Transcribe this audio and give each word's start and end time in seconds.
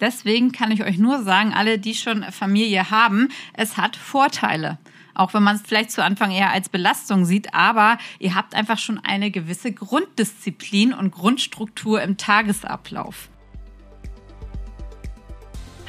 Deswegen 0.00 0.52
kann 0.52 0.70
ich 0.70 0.84
euch 0.84 0.98
nur 0.98 1.22
sagen, 1.24 1.52
alle, 1.52 1.78
die 1.78 1.94
schon 1.94 2.22
Familie 2.24 2.90
haben, 2.90 3.28
es 3.54 3.76
hat 3.76 3.96
Vorteile. 3.96 4.78
Auch 5.14 5.34
wenn 5.34 5.42
man 5.42 5.56
es 5.56 5.62
vielleicht 5.62 5.90
zu 5.90 6.04
Anfang 6.04 6.30
eher 6.30 6.52
als 6.52 6.68
Belastung 6.68 7.24
sieht, 7.24 7.52
aber 7.52 7.98
ihr 8.20 8.36
habt 8.36 8.54
einfach 8.54 8.78
schon 8.78 9.00
eine 9.04 9.32
gewisse 9.32 9.72
Grunddisziplin 9.72 10.94
und 10.94 11.10
Grundstruktur 11.10 12.00
im 12.02 12.16
Tagesablauf. 12.16 13.28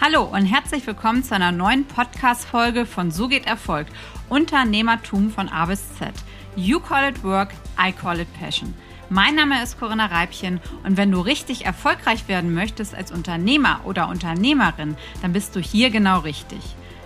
Hallo 0.02 0.24
und 0.24 0.46
herzlich 0.46 0.88
willkommen 0.88 1.24
zu 1.24 1.36
einer 1.36 1.52
neuen 1.52 1.86
Podcast-Folge 1.86 2.88
von 2.88 3.12
So 3.12 3.28
geht 3.28 3.46
Erfolg. 3.46 3.86
Unternehmertum 4.30 5.30
von 5.30 5.50
A 5.50 5.66
bis 5.66 5.96
Z. 5.98 6.14
You 6.56 6.80
call 6.80 7.10
it 7.10 7.24
work, 7.24 7.50
I 7.78 7.92
call 7.92 8.20
it 8.20 8.28
passion. 8.40 8.74
Mein 9.12 9.34
Name 9.34 9.64
ist 9.64 9.80
Corinna 9.80 10.06
Reibchen 10.06 10.62
und 10.84 10.96
wenn 10.96 11.12
du 11.12 11.20
richtig 11.20 11.66
erfolgreich 11.66 12.28
werden 12.28 12.54
möchtest 12.54 12.94
als 12.94 13.12
Unternehmer 13.12 13.82
oder 13.86 14.08
Unternehmerin, 14.08 14.96
dann 15.24 15.34
bist 15.34 15.56
du 15.56 15.60
hier 15.60 15.90
genau 15.90 16.20
richtig. 16.20 16.60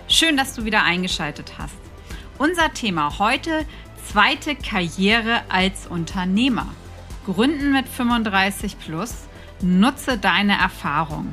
Schön, 0.06 0.36
dass 0.36 0.54
du 0.54 0.66
wieder 0.66 0.82
eingeschaltet 0.82 1.54
hast. 1.56 1.74
Unser 2.36 2.74
Thema 2.74 3.18
heute, 3.18 3.64
zweite 4.04 4.54
Karriere 4.54 5.40
als 5.48 5.86
Unternehmer. 5.86 6.66
Gründen 7.24 7.72
mit 7.72 7.88
35 7.88 8.78
plus, 8.78 9.14
nutze 9.62 10.18
deine 10.18 10.58
Erfahrung. 10.58 11.32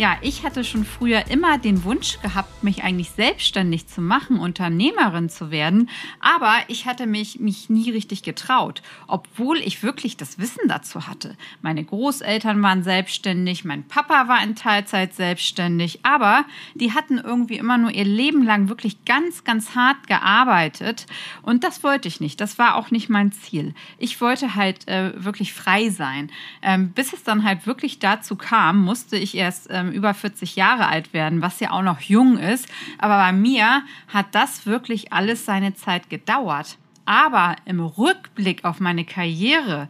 Ja, 0.00 0.16
ich 0.22 0.44
hatte 0.44 0.64
schon 0.64 0.86
früher 0.86 1.26
immer 1.26 1.58
den 1.58 1.84
Wunsch 1.84 2.18
gehabt, 2.22 2.64
mich 2.64 2.84
eigentlich 2.84 3.10
selbstständig 3.10 3.86
zu 3.86 4.00
machen, 4.00 4.38
Unternehmerin 4.38 5.28
zu 5.28 5.50
werden, 5.50 5.90
aber 6.20 6.54
ich 6.68 6.86
hatte 6.86 7.06
mich, 7.06 7.38
mich 7.38 7.68
nie 7.68 7.90
richtig 7.90 8.22
getraut, 8.22 8.80
obwohl 9.08 9.58
ich 9.58 9.82
wirklich 9.82 10.16
das 10.16 10.38
Wissen 10.38 10.68
dazu 10.68 11.06
hatte. 11.06 11.36
Meine 11.60 11.84
Großeltern 11.84 12.62
waren 12.62 12.82
selbstständig, 12.82 13.66
mein 13.66 13.86
Papa 13.86 14.26
war 14.26 14.42
in 14.42 14.56
Teilzeit 14.56 15.12
selbstständig, 15.12 16.00
aber 16.02 16.46
die 16.74 16.94
hatten 16.94 17.18
irgendwie 17.18 17.58
immer 17.58 17.76
nur 17.76 17.90
ihr 17.90 18.06
Leben 18.06 18.42
lang 18.42 18.70
wirklich 18.70 19.04
ganz, 19.04 19.44
ganz 19.44 19.74
hart 19.74 20.06
gearbeitet 20.06 21.04
und 21.42 21.62
das 21.62 21.84
wollte 21.84 22.08
ich 22.08 22.20
nicht. 22.20 22.40
Das 22.40 22.58
war 22.58 22.76
auch 22.76 22.90
nicht 22.90 23.10
mein 23.10 23.32
Ziel. 23.32 23.74
Ich 23.98 24.18
wollte 24.22 24.54
halt 24.54 24.88
äh, 24.88 25.12
wirklich 25.22 25.52
frei 25.52 25.90
sein. 25.90 26.30
Ähm, 26.62 26.92
bis 26.92 27.12
es 27.12 27.22
dann 27.22 27.44
halt 27.44 27.66
wirklich 27.66 27.98
dazu 27.98 28.34
kam, 28.34 28.82
musste 28.82 29.18
ich 29.18 29.36
erst 29.36 29.68
ähm, 29.68 29.89
über 29.90 30.14
40 30.14 30.56
Jahre 30.56 30.88
alt 30.88 31.12
werden, 31.12 31.42
was 31.42 31.60
ja 31.60 31.70
auch 31.72 31.82
noch 31.82 32.00
jung 32.00 32.38
ist. 32.38 32.68
Aber 32.98 33.16
bei 33.16 33.32
mir 33.32 33.82
hat 34.08 34.26
das 34.32 34.66
wirklich 34.66 35.12
alles 35.12 35.44
seine 35.44 35.74
Zeit 35.74 36.10
gedauert. 36.10 36.78
Aber 37.04 37.56
im 37.64 37.80
Rückblick 37.80 38.64
auf 38.64 38.80
meine 38.80 39.04
Karriere 39.04 39.88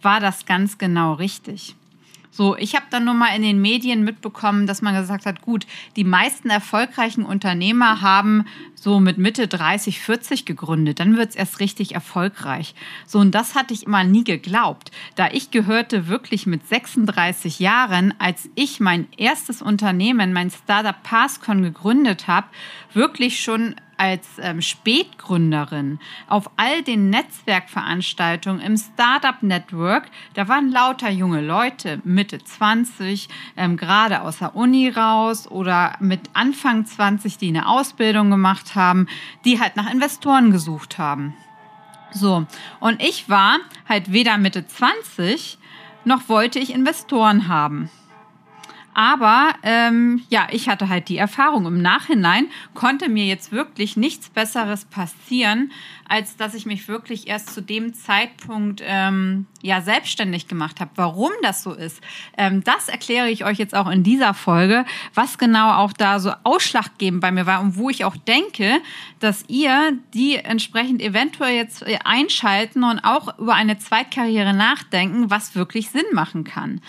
war 0.00 0.20
das 0.20 0.46
ganz 0.46 0.78
genau 0.78 1.14
richtig. 1.14 1.76
So, 2.34 2.56
ich 2.56 2.74
habe 2.74 2.86
dann 2.88 3.04
nur 3.04 3.12
mal 3.12 3.36
in 3.36 3.42
den 3.42 3.60
Medien 3.60 4.04
mitbekommen, 4.04 4.66
dass 4.66 4.80
man 4.80 4.94
gesagt 4.94 5.26
hat, 5.26 5.42
gut, 5.42 5.66
die 5.96 6.04
meisten 6.04 6.48
erfolgreichen 6.48 7.26
Unternehmer 7.26 8.00
haben 8.00 8.46
so 8.74 9.00
mit 9.00 9.18
Mitte 9.18 9.48
30, 9.48 10.00
40 10.00 10.46
gegründet. 10.46 10.98
Dann 10.98 11.18
wird's 11.18 11.36
erst 11.36 11.60
richtig 11.60 11.94
erfolgreich. 11.94 12.74
So, 13.06 13.18
und 13.18 13.32
das 13.32 13.54
hatte 13.54 13.74
ich 13.74 13.84
immer 13.84 14.02
nie 14.02 14.24
geglaubt. 14.24 14.90
Da 15.14 15.28
ich 15.30 15.50
gehörte 15.50 16.08
wirklich 16.08 16.46
mit 16.46 16.66
36 16.66 17.58
Jahren, 17.58 18.14
als 18.18 18.48
ich 18.54 18.80
mein 18.80 19.08
erstes 19.18 19.60
Unternehmen, 19.60 20.32
mein 20.32 20.50
Startup 20.50 21.02
Passcon 21.02 21.62
gegründet 21.62 22.28
habe, 22.28 22.46
wirklich 22.94 23.42
schon 23.42 23.74
als 24.02 24.26
ähm, 24.40 24.60
Spätgründerin 24.60 26.00
auf 26.26 26.50
all 26.56 26.82
den 26.82 27.08
Netzwerkveranstaltungen 27.08 28.60
im 28.60 28.76
Startup 28.76 29.40
Network, 29.44 30.10
da 30.34 30.48
waren 30.48 30.72
lauter 30.72 31.08
junge 31.08 31.40
Leute, 31.40 32.00
Mitte 32.02 32.42
20, 32.42 33.28
ähm, 33.56 33.76
gerade 33.76 34.22
aus 34.22 34.38
der 34.38 34.56
Uni 34.56 34.88
raus 34.88 35.48
oder 35.48 35.94
mit 36.00 36.30
Anfang 36.32 36.84
20, 36.84 37.38
die 37.38 37.46
eine 37.46 37.68
Ausbildung 37.68 38.28
gemacht 38.28 38.74
haben, 38.74 39.06
die 39.44 39.60
halt 39.60 39.76
nach 39.76 39.88
Investoren 39.88 40.50
gesucht 40.50 40.98
haben. 40.98 41.34
So, 42.10 42.44
und 42.80 43.00
ich 43.00 43.28
war 43.28 43.58
halt 43.88 44.12
weder 44.12 44.36
Mitte 44.36 44.66
20 44.66 45.58
noch 46.04 46.28
wollte 46.28 46.58
ich 46.58 46.74
Investoren 46.74 47.46
haben. 47.46 47.88
Aber 48.94 49.54
ähm, 49.62 50.22
ja, 50.28 50.48
ich 50.50 50.68
hatte 50.68 50.88
halt 50.88 51.08
die 51.08 51.16
Erfahrung. 51.16 51.66
Im 51.66 51.80
Nachhinein 51.80 52.48
konnte 52.74 53.08
mir 53.08 53.24
jetzt 53.24 53.52
wirklich 53.52 53.96
nichts 53.96 54.28
Besseres 54.28 54.84
passieren, 54.84 55.72
als 56.08 56.36
dass 56.36 56.52
ich 56.52 56.66
mich 56.66 56.88
wirklich 56.88 57.26
erst 57.26 57.54
zu 57.54 57.62
dem 57.62 57.94
Zeitpunkt 57.94 58.82
ähm, 58.84 59.46
ja 59.62 59.80
selbstständig 59.80 60.46
gemacht 60.46 60.78
habe. 60.78 60.90
Warum 60.96 61.30
das 61.40 61.62
so 61.62 61.72
ist, 61.72 62.02
ähm, 62.36 62.62
das 62.64 62.88
erkläre 62.88 63.30
ich 63.30 63.46
euch 63.46 63.58
jetzt 63.58 63.74
auch 63.74 63.88
in 63.88 64.02
dieser 64.02 64.34
Folge, 64.34 64.84
was 65.14 65.38
genau 65.38 65.72
auch 65.72 65.94
da 65.94 66.18
so 66.18 66.32
ausschlaggebend 66.44 67.22
bei 67.22 67.32
mir 67.32 67.46
war 67.46 67.62
und 67.62 67.78
wo 67.78 67.88
ich 67.88 68.04
auch 68.04 68.16
denke, 68.16 68.82
dass 69.20 69.44
ihr 69.48 69.96
die 70.12 70.36
entsprechend 70.36 71.00
eventuell 71.00 71.56
jetzt 71.56 71.84
einschalten 72.04 72.84
und 72.84 72.98
auch 73.00 73.38
über 73.38 73.54
eine 73.54 73.78
Zweitkarriere 73.78 74.52
nachdenken, 74.52 75.30
was 75.30 75.54
wirklich 75.54 75.88
Sinn 75.88 76.02
machen 76.12 76.44
kann. 76.44 76.82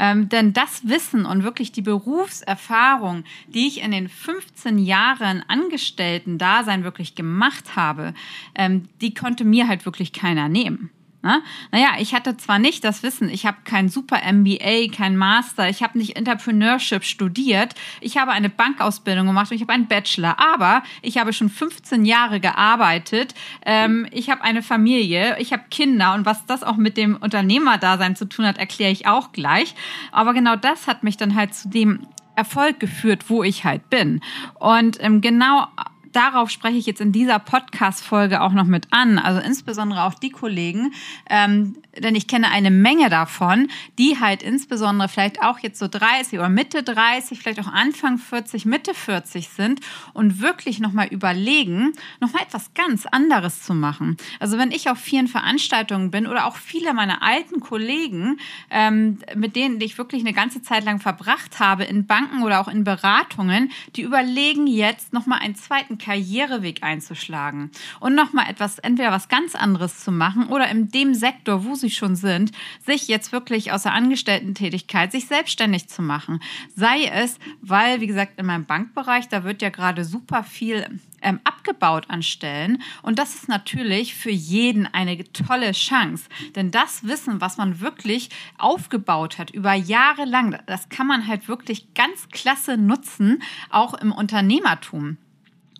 Ähm, 0.00 0.30
denn 0.30 0.54
das 0.54 0.88
Wissen 0.88 1.26
und 1.26 1.44
wirklich 1.44 1.72
die 1.72 1.82
Berufserfahrung, 1.82 3.24
die 3.48 3.68
ich 3.68 3.82
in 3.82 3.90
den 3.90 4.08
15 4.08 4.78
Jahren 4.78 5.44
Angestellten-Dasein 5.46 6.84
wirklich 6.84 7.14
gemacht 7.14 7.76
habe, 7.76 8.14
ähm, 8.54 8.88
die 9.02 9.12
konnte 9.12 9.44
mir 9.44 9.68
halt 9.68 9.84
wirklich 9.84 10.14
keiner 10.14 10.48
nehmen. 10.48 10.90
Ne? 11.22 11.42
Naja, 11.70 11.88
ich 11.98 12.14
hatte 12.14 12.38
zwar 12.38 12.58
nicht 12.58 12.82
das 12.82 13.02
Wissen, 13.02 13.28
ich 13.28 13.44
habe 13.44 13.58
kein 13.64 13.90
super 13.90 14.20
MBA, 14.32 14.88
kein 14.90 15.16
Master, 15.16 15.68
ich 15.68 15.82
habe 15.82 15.98
nicht 15.98 16.16
Entrepreneurship 16.16 17.04
studiert, 17.04 17.74
ich 18.00 18.16
habe 18.16 18.30
eine 18.30 18.48
Bankausbildung 18.48 19.26
gemacht 19.26 19.50
und 19.50 19.56
ich 19.56 19.62
habe 19.62 19.74
einen 19.74 19.86
Bachelor, 19.86 20.38
aber 20.40 20.82
ich 21.02 21.18
habe 21.18 21.34
schon 21.34 21.50
15 21.50 22.06
Jahre 22.06 22.40
gearbeitet, 22.40 23.34
ähm, 23.66 24.06
ich 24.12 24.30
habe 24.30 24.42
eine 24.42 24.62
Familie, 24.62 25.36
ich 25.38 25.52
habe 25.52 25.64
Kinder 25.70 26.14
und 26.14 26.24
was 26.24 26.46
das 26.46 26.62
auch 26.62 26.76
mit 26.76 26.96
dem 26.96 27.16
Unternehmerdasein 27.16 28.16
zu 28.16 28.24
tun 28.24 28.46
hat, 28.46 28.56
erkläre 28.56 28.90
ich 28.90 29.06
auch 29.06 29.32
gleich. 29.32 29.74
Aber 30.12 30.32
genau 30.32 30.56
das 30.56 30.86
hat 30.86 31.02
mich 31.02 31.18
dann 31.18 31.34
halt 31.34 31.54
zu 31.54 31.68
dem 31.68 32.06
Erfolg 32.34 32.80
geführt, 32.80 33.28
wo 33.28 33.42
ich 33.42 33.64
halt 33.64 33.90
bin. 33.90 34.20
Und 34.54 35.02
ähm, 35.02 35.20
genau 35.20 35.66
darauf 36.12 36.50
spreche 36.50 36.78
ich 36.78 36.86
jetzt 36.86 37.00
in 37.00 37.12
dieser 37.12 37.38
Podcast-Folge 37.38 38.40
auch 38.40 38.52
noch 38.52 38.64
mit 38.64 38.88
an. 38.90 39.18
Also 39.18 39.40
insbesondere 39.40 40.04
auch 40.04 40.14
die 40.14 40.30
Kollegen, 40.30 40.92
ähm, 41.28 41.76
denn 41.98 42.14
ich 42.14 42.26
kenne 42.26 42.50
eine 42.50 42.70
Menge 42.70 43.10
davon, 43.10 43.68
die 43.98 44.18
halt 44.20 44.42
insbesondere 44.42 45.08
vielleicht 45.08 45.42
auch 45.42 45.58
jetzt 45.58 45.78
so 45.78 45.88
30 45.88 46.38
oder 46.38 46.48
Mitte 46.48 46.82
30, 46.82 47.38
vielleicht 47.38 47.60
auch 47.60 47.72
Anfang 47.72 48.18
40, 48.18 48.64
Mitte 48.64 48.94
40 48.94 49.48
sind 49.48 49.80
und 50.12 50.40
wirklich 50.40 50.80
nochmal 50.80 51.08
überlegen, 51.08 51.92
nochmal 52.20 52.42
etwas 52.42 52.74
ganz 52.74 53.06
anderes 53.06 53.62
zu 53.62 53.74
machen. 53.74 54.16
Also 54.38 54.58
wenn 54.58 54.70
ich 54.70 54.88
auf 54.88 54.98
vielen 54.98 55.28
Veranstaltungen 55.28 56.10
bin 56.10 56.26
oder 56.26 56.46
auch 56.46 56.56
viele 56.56 56.94
meiner 56.94 57.22
alten 57.22 57.60
Kollegen, 57.60 58.38
ähm, 58.70 59.18
mit 59.34 59.56
denen 59.56 59.80
ich 59.80 59.98
wirklich 59.98 60.22
eine 60.22 60.32
ganze 60.32 60.62
Zeit 60.62 60.84
lang 60.84 61.00
verbracht 61.00 61.58
habe, 61.58 61.84
in 61.84 62.06
Banken 62.06 62.42
oder 62.42 62.60
auch 62.60 62.68
in 62.68 62.84
Beratungen, 62.84 63.70
die 63.96 64.02
überlegen 64.02 64.66
jetzt 64.66 65.12
nochmal 65.12 65.40
einen 65.40 65.54
zweiten 65.54 65.98
Karriereweg 66.00 66.82
einzuschlagen 66.82 67.70
und 68.00 68.14
nochmal 68.14 68.48
etwas, 68.48 68.78
entweder 68.78 69.10
was 69.10 69.28
ganz 69.28 69.54
anderes 69.54 70.02
zu 70.02 70.10
machen 70.10 70.48
oder 70.48 70.68
in 70.68 70.88
dem 70.88 71.14
Sektor, 71.14 71.64
wo 71.64 71.74
sie 71.74 71.90
schon 71.90 72.16
sind, 72.16 72.52
sich 72.84 73.08
jetzt 73.08 73.32
wirklich 73.32 73.72
aus 73.72 73.84
der 73.84 73.92
Angestellten-Tätigkeit 73.92 75.12
sich 75.12 75.26
selbstständig 75.26 75.88
zu 75.88 76.02
machen. 76.02 76.40
Sei 76.74 77.04
es, 77.04 77.38
weil, 77.60 78.00
wie 78.00 78.06
gesagt, 78.06 78.38
in 78.38 78.46
meinem 78.46 78.64
Bankbereich, 78.64 79.28
da 79.28 79.44
wird 79.44 79.62
ja 79.62 79.70
gerade 79.70 80.04
super 80.04 80.42
viel 80.42 80.86
ähm, 81.22 81.40
abgebaut 81.44 82.06
an 82.08 82.22
Stellen. 82.22 82.82
Und 83.02 83.18
das 83.18 83.34
ist 83.34 83.48
natürlich 83.48 84.14
für 84.14 84.30
jeden 84.30 84.86
eine 84.86 85.30
tolle 85.32 85.72
Chance. 85.72 86.24
Denn 86.54 86.70
das 86.70 87.04
Wissen, 87.06 87.40
was 87.40 87.56
man 87.56 87.80
wirklich 87.80 88.30
aufgebaut 88.58 89.38
hat 89.38 89.50
über 89.50 89.74
Jahre 89.74 90.24
lang, 90.24 90.58
das 90.66 90.88
kann 90.88 91.06
man 91.06 91.26
halt 91.26 91.48
wirklich 91.48 91.94
ganz 91.94 92.28
klasse 92.28 92.76
nutzen, 92.76 93.42
auch 93.70 93.94
im 93.94 94.12
Unternehmertum 94.12 95.18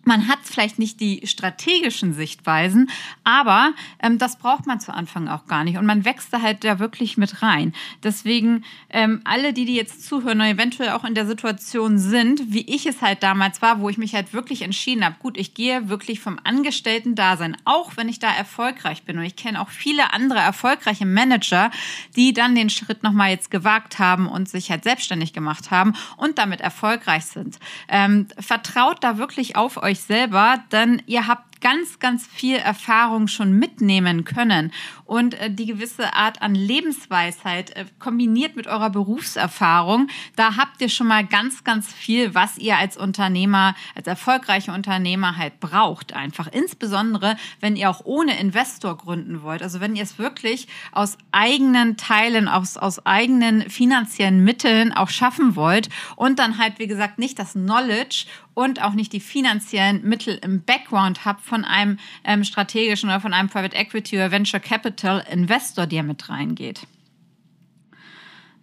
man 0.04 0.28
hat 0.28 0.38
vielleicht 0.42 0.78
nicht 0.78 1.00
die 1.00 1.26
strategischen 1.26 2.14
Sichtweisen, 2.14 2.90
aber 3.22 3.72
ähm, 4.02 4.18
das 4.18 4.38
braucht 4.38 4.66
man 4.66 4.80
zu 4.80 4.92
Anfang 4.92 5.28
auch 5.28 5.46
gar 5.46 5.64
nicht. 5.64 5.76
Und 5.76 5.86
man 5.86 6.04
wächst 6.04 6.32
da 6.32 6.40
halt 6.40 6.64
da 6.64 6.78
wirklich 6.78 7.16
mit 7.16 7.42
rein. 7.42 7.74
Deswegen, 8.02 8.64
ähm, 8.88 9.20
alle, 9.24 9.52
die, 9.52 9.66
die 9.66 9.74
jetzt 9.74 10.06
zuhören 10.06 10.40
und 10.40 10.46
eventuell 10.46 10.90
auch 10.90 11.04
in 11.04 11.14
der 11.14 11.26
Situation 11.26 11.98
sind, 11.98 12.52
wie 12.52 12.66
ich 12.74 12.86
es 12.86 13.02
halt 13.02 13.22
damals 13.22 13.60
war, 13.62 13.80
wo 13.80 13.88
ich 13.88 13.98
mich 13.98 14.14
halt 14.14 14.32
wirklich 14.32 14.62
entschieden 14.62 15.04
habe, 15.04 15.16
gut, 15.18 15.36
ich 15.36 15.54
gehe 15.54 15.88
wirklich 15.88 16.20
vom 16.20 16.38
Angestellten-Dasein, 16.42 17.56
auch 17.64 17.96
wenn 17.96 18.08
ich 18.08 18.18
da 18.18 18.32
erfolgreich 18.32 19.02
bin. 19.02 19.18
Und 19.18 19.24
ich 19.24 19.36
kenne 19.36 19.60
auch 19.60 19.68
viele 19.68 20.12
andere 20.12 20.38
erfolgreiche 20.38 21.06
Manager, 21.06 21.70
die 22.16 22.32
dann 22.32 22.54
den 22.54 22.70
Schritt 22.70 23.02
nochmal 23.02 23.30
jetzt 23.30 23.50
gewagt 23.50 23.98
haben 23.98 24.26
und 24.28 24.48
sich 24.48 24.70
halt 24.70 24.84
selbstständig 24.84 25.32
gemacht 25.32 25.70
haben 25.70 25.94
und 26.16 26.38
damit 26.38 26.60
erfolgreich 26.60 27.26
sind. 27.26 27.58
Ähm, 27.88 28.28
vertraut 28.38 29.04
da 29.04 29.18
wirklich 29.18 29.56
auf 29.56 29.76
euch 29.76 29.89
euch 29.90 30.00
selber, 30.00 30.62
denn 30.70 31.02
ihr 31.06 31.26
habt 31.26 31.60
ganz, 31.60 31.98
ganz 31.98 32.26
viel 32.26 32.56
Erfahrung 32.56 33.26
schon 33.28 33.52
mitnehmen 33.58 34.24
können 34.24 34.72
und 35.10 35.34
äh, 35.34 35.50
die 35.50 35.66
gewisse 35.66 36.14
Art 36.14 36.40
an 36.40 36.54
Lebensweisheit 36.54 37.74
äh, 37.74 37.84
kombiniert 37.98 38.54
mit 38.54 38.68
eurer 38.68 38.90
Berufserfahrung, 38.90 40.06
da 40.36 40.56
habt 40.56 40.80
ihr 40.80 40.88
schon 40.88 41.08
mal 41.08 41.26
ganz, 41.26 41.64
ganz 41.64 41.92
viel, 41.92 42.36
was 42.36 42.58
ihr 42.58 42.76
als 42.76 42.96
Unternehmer, 42.96 43.74
als 43.96 44.06
erfolgreiche 44.06 44.70
Unternehmer 44.70 45.36
halt 45.36 45.58
braucht 45.58 46.12
einfach. 46.12 46.46
Insbesondere, 46.46 47.36
wenn 47.58 47.74
ihr 47.74 47.90
auch 47.90 48.02
ohne 48.04 48.38
Investor 48.38 48.96
gründen 48.96 49.42
wollt. 49.42 49.64
Also 49.64 49.80
wenn 49.80 49.96
ihr 49.96 50.04
es 50.04 50.16
wirklich 50.16 50.68
aus 50.92 51.18
eigenen 51.32 51.96
Teilen, 51.96 52.46
aus, 52.46 52.76
aus 52.76 53.04
eigenen 53.04 53.68
finanziellen 53.68 54.44
Mitteln 54.44 54.92
auch 54.92 55.08
schaffen 55.08 55.56
wollt 55.56 55.88
und 56.14 56.38
dann 56.38 56.56
halt, 56.56 56.78
wie 56.78 56.86
gesagt, 56.86 57.18
nicht 57.18 57.36
das 57.40 57.54
Knowledge 57.54 58.26
und 58.54 58.82
auch 58.82 58.92
nicht 58.92 59.12
die 59.12 59.20
finanziellen 59.20 60.02
Mittel 60.04 60.38
im 60.42 60.62
Background 60.62 61.24
habt 61.24 61.40
von 61.40 61.64
einem 61.64 61.98
ähm, 62.24 62.44
strategischen 62.44 63.08
oder 63.08 63.20
von 63.20 63.32
einem 63.32 63.48
Private 63.48 63.74
Equity 63.76 64.16
oder 64.16 64.30
Venture 64.30 64.60
Capital 64.60 64.99
Investor, 65.02 65.86
der 65.86 66.02
mit 66.02 66.28
reingeht. 66.28 66.86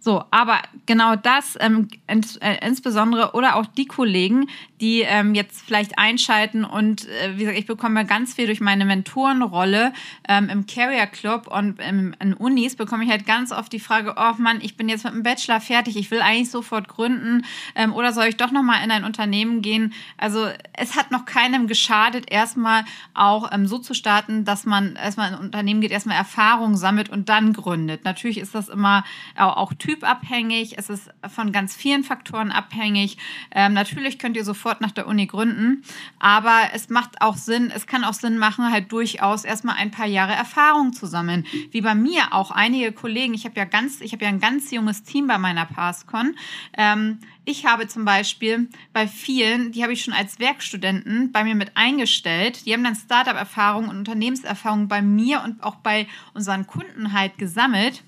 So, 0.08 0.24
aber 0.30 0.62
genau 0.86 1.16
das 1.16 1.58
ähm, 1.60 1.88
ins, 2.06 2.36
äh, 2.38 2.56
insbesondere 2.66 3.32
oder 3.34 3.56
auch 3.56 3.66
die 3.66 3.84
Kollegen, 3.84 4.48
die 4.80 5.02
ähm, 5.02 5.34
jetzt 5.34 5.60
vielleicht 5.60 5.98
einschalten 5.98 6.64
und 6.64 7.06
äh, 7.06 7.34
wie 7.34 7.40
gesagt, 7.40 7.58
ich 7.58 7.66
bekomme 7.66 8.06
ganz 8.06 8.32
viel 8.32 8.46
durch 8.46 8.62
meine 8.62 8.86
Mentorenrolle 8.86 9.92
ähm, 10.26 10.48
im 10.48 10.66
Carrier 10.66 11.04
Club 11.04 11.46
und 11.46 11.78
im, 11.80 12.14
in 12.20 12.32
Unis 12.32 12.74
bekomme 12.74 13.04
ich 13.04 13.10
halt 13.10 13.26
ganz 13.26 13.52
oft 13.52 13.70
die 13.70 13.80
Frage, 13.80 14.14
oh 14.16 14.32
Mann, 14.38 14.60
ich 14.62 14.78
bin 14.78 14.88
jetzt 14.88 15.04
mit 15.04 15.12
dem 15.12 15.22
Bachelor 15.24 15.60
fertig, 15.60 15.94
ich 15.98 16.10
will 16.10 16.22
eigentlich 16.22 16.50
sofort 16.50 16.88
gründen 16.88 17.44
ähm, 17.74 17.92
oder 17.92 18.14
soll 18.14 18.28
ich 18.28 18.38
doch 18.38 18.50
nochmal 18.50 18.82
in 18.82 18.90
ein 18.90 19.04
Unternehmen 19.04 19.60
gehen? 19.60 19.92
Also 20.16 20.48
es 20.72 20.96
hat 20.96 21.10
noch 21.10 21.26
keinem 21.26 21.66
geschadet, 21.66 22.30
erstmal 22.30 22.86
auch 23.12 23.52
ähm, 23.52 23.66
so 23.66 23.76
zu 23.76 23.92
starten, 23.92 24.46
dass 24.46 24.64
man 24.64 24.96
erstmal 24.96 25.28
in 25.28 25.34
ein 25.34 25.40
Unternehmen 25.40 25.82
geht, 25.82 25.90
erstmal 25.90 26.16
Erfahrung 26.16 26.78
sammelt 26.78 27.10
und 27.10 27.28
dann 27.28 27.52
gründet. 27.52 28.04
Natürlich 28.04 28.38
ist 28.38 28.54
das 28.54 28.70
immer 28.70 29.04
auch, 29.36 29.58
auch 29.58 29.74
typabhängig, 29.98 30.78
es 30.78 30.90
ist 30.90 31.10
von 31.28 31.52
ganz 31.52 31.74
vielen 31.74 32.04
Faktoren 32.04 32.52
abhängig. 32.52 33.18
Ähm, 33.50 33.72
natürlich 33.72 34.18
könnt 34.18 34.36
ihr 34.36 34.44
sofort 34.44 34.80
nach 34.80 34.92
der 34.92 35.06
Uni 35.06 35.26
gründen, 35.26 35.82
aber 36.18 36.70
es 36.72 36.88
macht 36.88 37.20
auch 37.20 37.36
Sinn, 37.36 37.72
es 37.74 37.86
kann 37.86 38.04
auch 38.04 38.12
Sinn 38.12 38.38
machen, 38.38 38.70
halt 38.70 38.92
durchaus 38.92 39.44
erstmal 39.44 39.76
ein 39.76 39.90
paar 39.90 40.06
Jahre 40.06 40.32
Erfahrung 40.32 40.92
zu 40.92 41.06
sammeln. 41.06 41.44
Wie 41.70 41.80
bei 41.80 41.94
mir 41.94 42.32
auch 42.32 42.50
einige 42.50 42.92
Kollegen, 42.92 43.34
ich 43.34 43.44
habe 43.44 43.56
ja 43.56 43.64
ganz, 43.64 44.00
ich 44.00 44.12
habe 44.12 44.24
ja 44.24 44.28
ein 44.28 44.40
ganz 44.40 44.70
junges 44.70 45.02
Team 45.02 45.26
bei 45.26 45.38
meiner 45.38 45.66
PassCon. 45.66 46.36
Ähm, 46.76 47.18
ich 47.44 47.64
habe 47.64 47.88
zum 47.88 48.04
Beispiel 48.04 48.68
bei 48.92 49.08
vielen, 49.08 49.72
die 49.72 49.82
habe 49.82 49.94
ich 49.94 50.04
schon 50.04 50.12
als 50.12 50.38
Werkstudenten 50.38 51.32
bei 51.32 51.44
mir 51.44 51.54
mit 51.54 51.76
eingestellt, 51.76 52.66
die 52.66 52.74
haben 52.74 52.84
dann 52.84 52.94
Startup-Erfahrung 52.94 53.88
und 53.88 53.96
Unternehmenserfahrung 53.96 54.86
bei 54.86 55.00
mir 55.00 55.42
und 55.42 55.62
auch 55.62 55.76
bei 55.76 56.06
unseren 56.34 56.66
Kunden 56.66 57.14
halt 57.14 57.38
gesammelt 57.38 58.04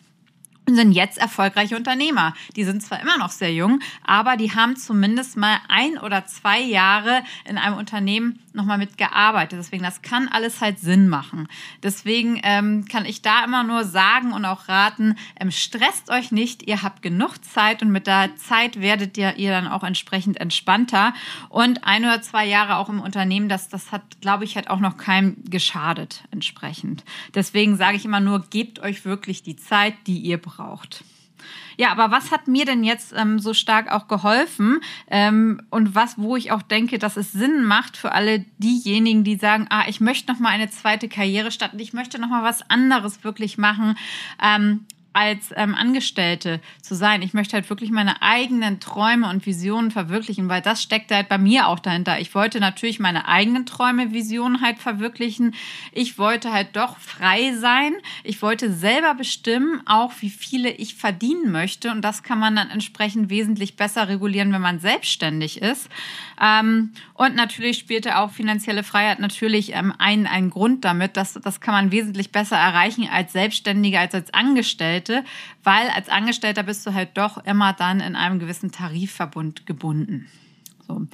sind 0.68 0.92
jetzt 0.92 1.18
erfolgreiche 1.18 1.76
Unternehmer. 1.76 2.34
Die 2.56 2.64
sind 2.64 2.82
zwar 2.82 3.00
immer 3.00 3.18
noch 3.18 3.30
sehr 3.30 3.52
jung, 3.52 3.80
aber 4.04 4.36
die 4.36 4.52
haben 4.52 4.76
zumindest 4.76 5.36
mal 5.36 5.58
ein 5.68 5.98
oder 5.98 6.26
zwei 6.26 6.60
Jahre 6.60 7.22
in 7.44 7.58
einem 7.58 7.76
Unternehmen 7.76 8.38
nochmal 8.54 8.78
mitgearbeitet. 8.78 9.58
Deswegen, 9.58 9.82
das 9.82 10.02
kann 10.02 10.28
alles 10.28 10.60
halt 10.60 10.78
Sinn 10.78 11.08
machen. 11.08 11.48
Deswegen 11.82 12.40
ähm, 12.42 12.84
kann 12.86 13.04
ich 13.04 13.22
da 13.22 13.44
immer 13.44 13.62
nur 13.62 13.84
sagen 13.84 14.32
und 14.32 14.44
auch 14.44 14.68
raten, 14.68 15.16
ähm, 15.38 15.50
stresst 15.50 16.10
euch 16.10 16.32
nicht, 16.32 16.66
ihr 16.66 16.82
habt 16.82 17.02
genug 17.02 17.44
Zeit 17.44 17.82
und 17.82 17.90
mit 17.90 18.06
der 18.06 18.36
Zeit 18.36 18.80
werdet 18.80 19.16
ihr, 19.18 19.36
ihr 19.36 19.50
dann 19.50 19.68
auch 19.68 19.84
entsprechend 19.84 20.40
entspannter. 20.40 21.14
Und 21.48 21.84
ein 21.84 22.04
oder 22.04 22.22
zwei 22.22 22.46
Jahre 22.46 22.76
auch 22.76 22.88
im 22.88 23.00
Unternehmen, 23.00 23.48
das, 23.48 23.68
das 23.68 23.92
hat, 23.92 24.20
glaube 24.20 24.44
ich, 24.44 24.56
hat 24.56 24.68
auch 24.68 24.80
noch 24.80 24.96
keinem 24.96 25.36
geschadet 25.48 26.24
entsprechend. 26.30 27.04
Deswegen 27.34 27.76
sage 27.76 27.96
ich 27.96 28.04
immer 28.04 28.20
nur, 28.20 28.40
gebt 28.50 28.80
euch 28.80 29.04
wirklich 29.04 29.42
die 29.42 29.56
Zeit, 29.56 29.94
die 30.06 30.18
ihr 30.18 30.38
braucht. 30.38 31.04
Ja, 31.76 31.92
aber 31.92 32.10
was 32.10 32.30
hat 32.30 32.48
mir 32.48 32.64
denn 32.64 32.84
jetzt 32.84 33.14
ähm, 33.16 33.38
so 33.38 33.54
stark 33.54 33.90
auch 33.90 34.08
geholfen 34.08 34.80
ähm, 35.08 35.62
und 35.70 35.94
was, 35.94 36.18
wo 36.18 36.36
ich 36.36 36.52
auch 36.52 36.62
denke, 36.62 36.98
dass 36.98 37.16
es 37.16 37.32
Sinn 37.32 37.64
macht 37.64 37.96
für 37.96 38.12
alle 38.12 38.44
diejenigen, 38.58 39.24
die 39.24 39.36
sagen, 39.36 39.66
ah, 39.70 39.84
ich 39.88 40.00
möchte 40.00 40.32
noch 40.32 40.40
mal 40.40 40.50
eine 40.50 40.70
zweite 40.70 41.08
Karriere 41.08 41.50
starten, 41.50 41.78
ich 41.78 41.92
möchte 41.92 42.20
noch 42.20 42.28
mal 42.28 42.42
was 42.42 42.68
anderes 42.70 43.24
wirklich 43.24 43.58
machen. 43.58 43.96
Ähm, 44.42 44.86
als 45.12 45.52
ähm, 45.56 45.74
Angestellte 45.74 46.60
zu 46.80 46.94
sein. 46.94 47.22
Ich 47.22 47.34
möchte 47.34 47.54
halt 47.54 47.68
wirklich 47.68 47.90
meine 47.90 48.22
eigenen 48.22 48.78
Träume 48.78 49.28
und 49.28 49.44
Visionen 49.44 49.90
verwirklichen, 49.90 50.48
weil 50.48 50.62
das 50.62 50.82
steckt 50.82 51.10
halt 51.10 51.28
bei 51.28 51.38
mir 51.38 51.66
auch 51.66 51.80
dahinter. 51.80 52.20
Ich 52.20 52.34
wollte 52.34 52.60
natürlich 52.60 53.00
meine 53.00 53.26
eigenen 53.26 53.66
Träume, 53.66 54.12
Visionen 54.12 54.60
halt 54.60 54.78
verwirklichen. 54.78 55.54
Ich 55.92 56.16
wollte 56.16 56.52
halt 56.52 56.76
doch 56.76 56.98
frei 56.98 57.54
sein. 57.54 57.94
Ich 58.22 58.40
wollte 58.40 58.72
selber 58.72 59.14
bestimmen, 59.14 59.82
auch 59.84 60.12
wie 60.20 60.30
viele 60.30 60.70
ich 60.70 60.94
verdienen 60.94 61.50
möchte. 61.50 61.90
Und 61.90 62.02
das 62.02 62.22
kann 62.22 62.38
man 62.38 62.54
dann 62.54 62.70
entsprechend 62.70 63.30
wesentlich 63.30 63.76
besser 63.76 64.08
regulieren, 64.08 64.52
wenn 64.52 64.62
man 64.62 64.78
selbstständig 64.78 65.60
ist. 65.60 65.88
Ähm, 66.40 66.92
und 67.14 67.34
natürlich 67.34 67.78
spielte 67.78 68.18
auch 68.18 68.30
finanzielle 68.30 68.84
Freiheit 68.84 69.18
natürlich 69.18 69.74
ähm, 69.74 69.92
einen, 69.98 70.28
einen 70.28 70.50
Grund 70.50 70.84
damit. 70.84 71.16
Das, 71.16 71.34
das 71.34 71.60
kann 71.60 71.74
man 71.74 71.90
wesentlich 71.90 72.30
besser 72.30 72.56
erreichen 72.56 73.08
als 73.10 73.32
Selbstständiger, 73.32 73.98
als 73.98 74.14
als 74.14 74.32
Angestellte, 75.00 75.24
weil 75.64 75.88
als 75.90 76.08
Angestellter 76.08 76.62
bist 76.62 76.86
du 76.86 76.94
halt 76.94 77.10
doch 77.16 77.38
immer 77.44 77.72
dann 77.72 78.00
in 78.00 78.16
einem 78.16 78.38
gewissen 78.38 78.72
Tarifverbund 78.72 79.66
gebunden. 79.66 80.26
So. 80.86 81.06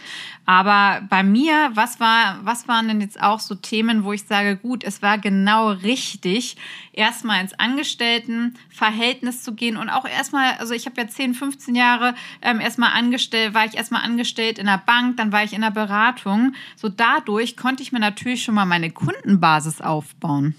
Aber 0.46 1.02
bei 1.10 1.22
mir, 1.22 1.70
was 1.74 2.00
war, 2.00 2.38
was 2.42 2.66
waren 2.66 2.88
denn 2.88 3.02
jetzt 3.02 3.20
auch 3.22 3.40
so 3.40 3.54
Themen, 3.54 4.04
wo 4.04 4.12
ich 4.14 4.22
sage, 4.24 4.56
gut, 4.56 4.84
es 4.84 5.02
war 5.02 5.18
genau 5.18 5.70
richtig, 5.70 6.56
erstmal 6.94 7.42
ins 7.42 7.52
Angestelltenverhältnis 7.52 9.42
zu 9.42 9.52
gehen 9.52 9.76
und 9.76 9.90
auch 9.90 10.06
erstmal, 10.06 10.54
also 10.54 10.72
ich 10.72 10.86
habe 10.86 10.98
ja 10.98 11.06
10, 11.06 11.34
15 11.34 11.74
Jahre 11.74 12.14
ähm, 12.40 12.58
erstmal 12.60 12.92
angestellt, 12.92 13.52
war 13.52 13.66
ich 13.66 13.76
erstmal 13.76 14.02
angestellt 14.02 14.58
in 14.58 14.66
der 14.66 14.82
Bank, 14.84 15.18
dann 15.18 15.30
war 15.30 15.44
ich 15.44 15.52
in 15.52 15.60
der 15.60 15.72
Beratung. 15.72 16.54
So 16.76 16.88
dadurch 16.88 17.58
konnte 17.58 17.82
ich 17.82 17.92
mir 17.92 18.00
natürlich 18.00 18.42
schon 18.44 18.54
mal 18.54 18.64
meine 18.64 18.90
Kundenbasis 18.90 19.82
aufbauen. 19.82 20.54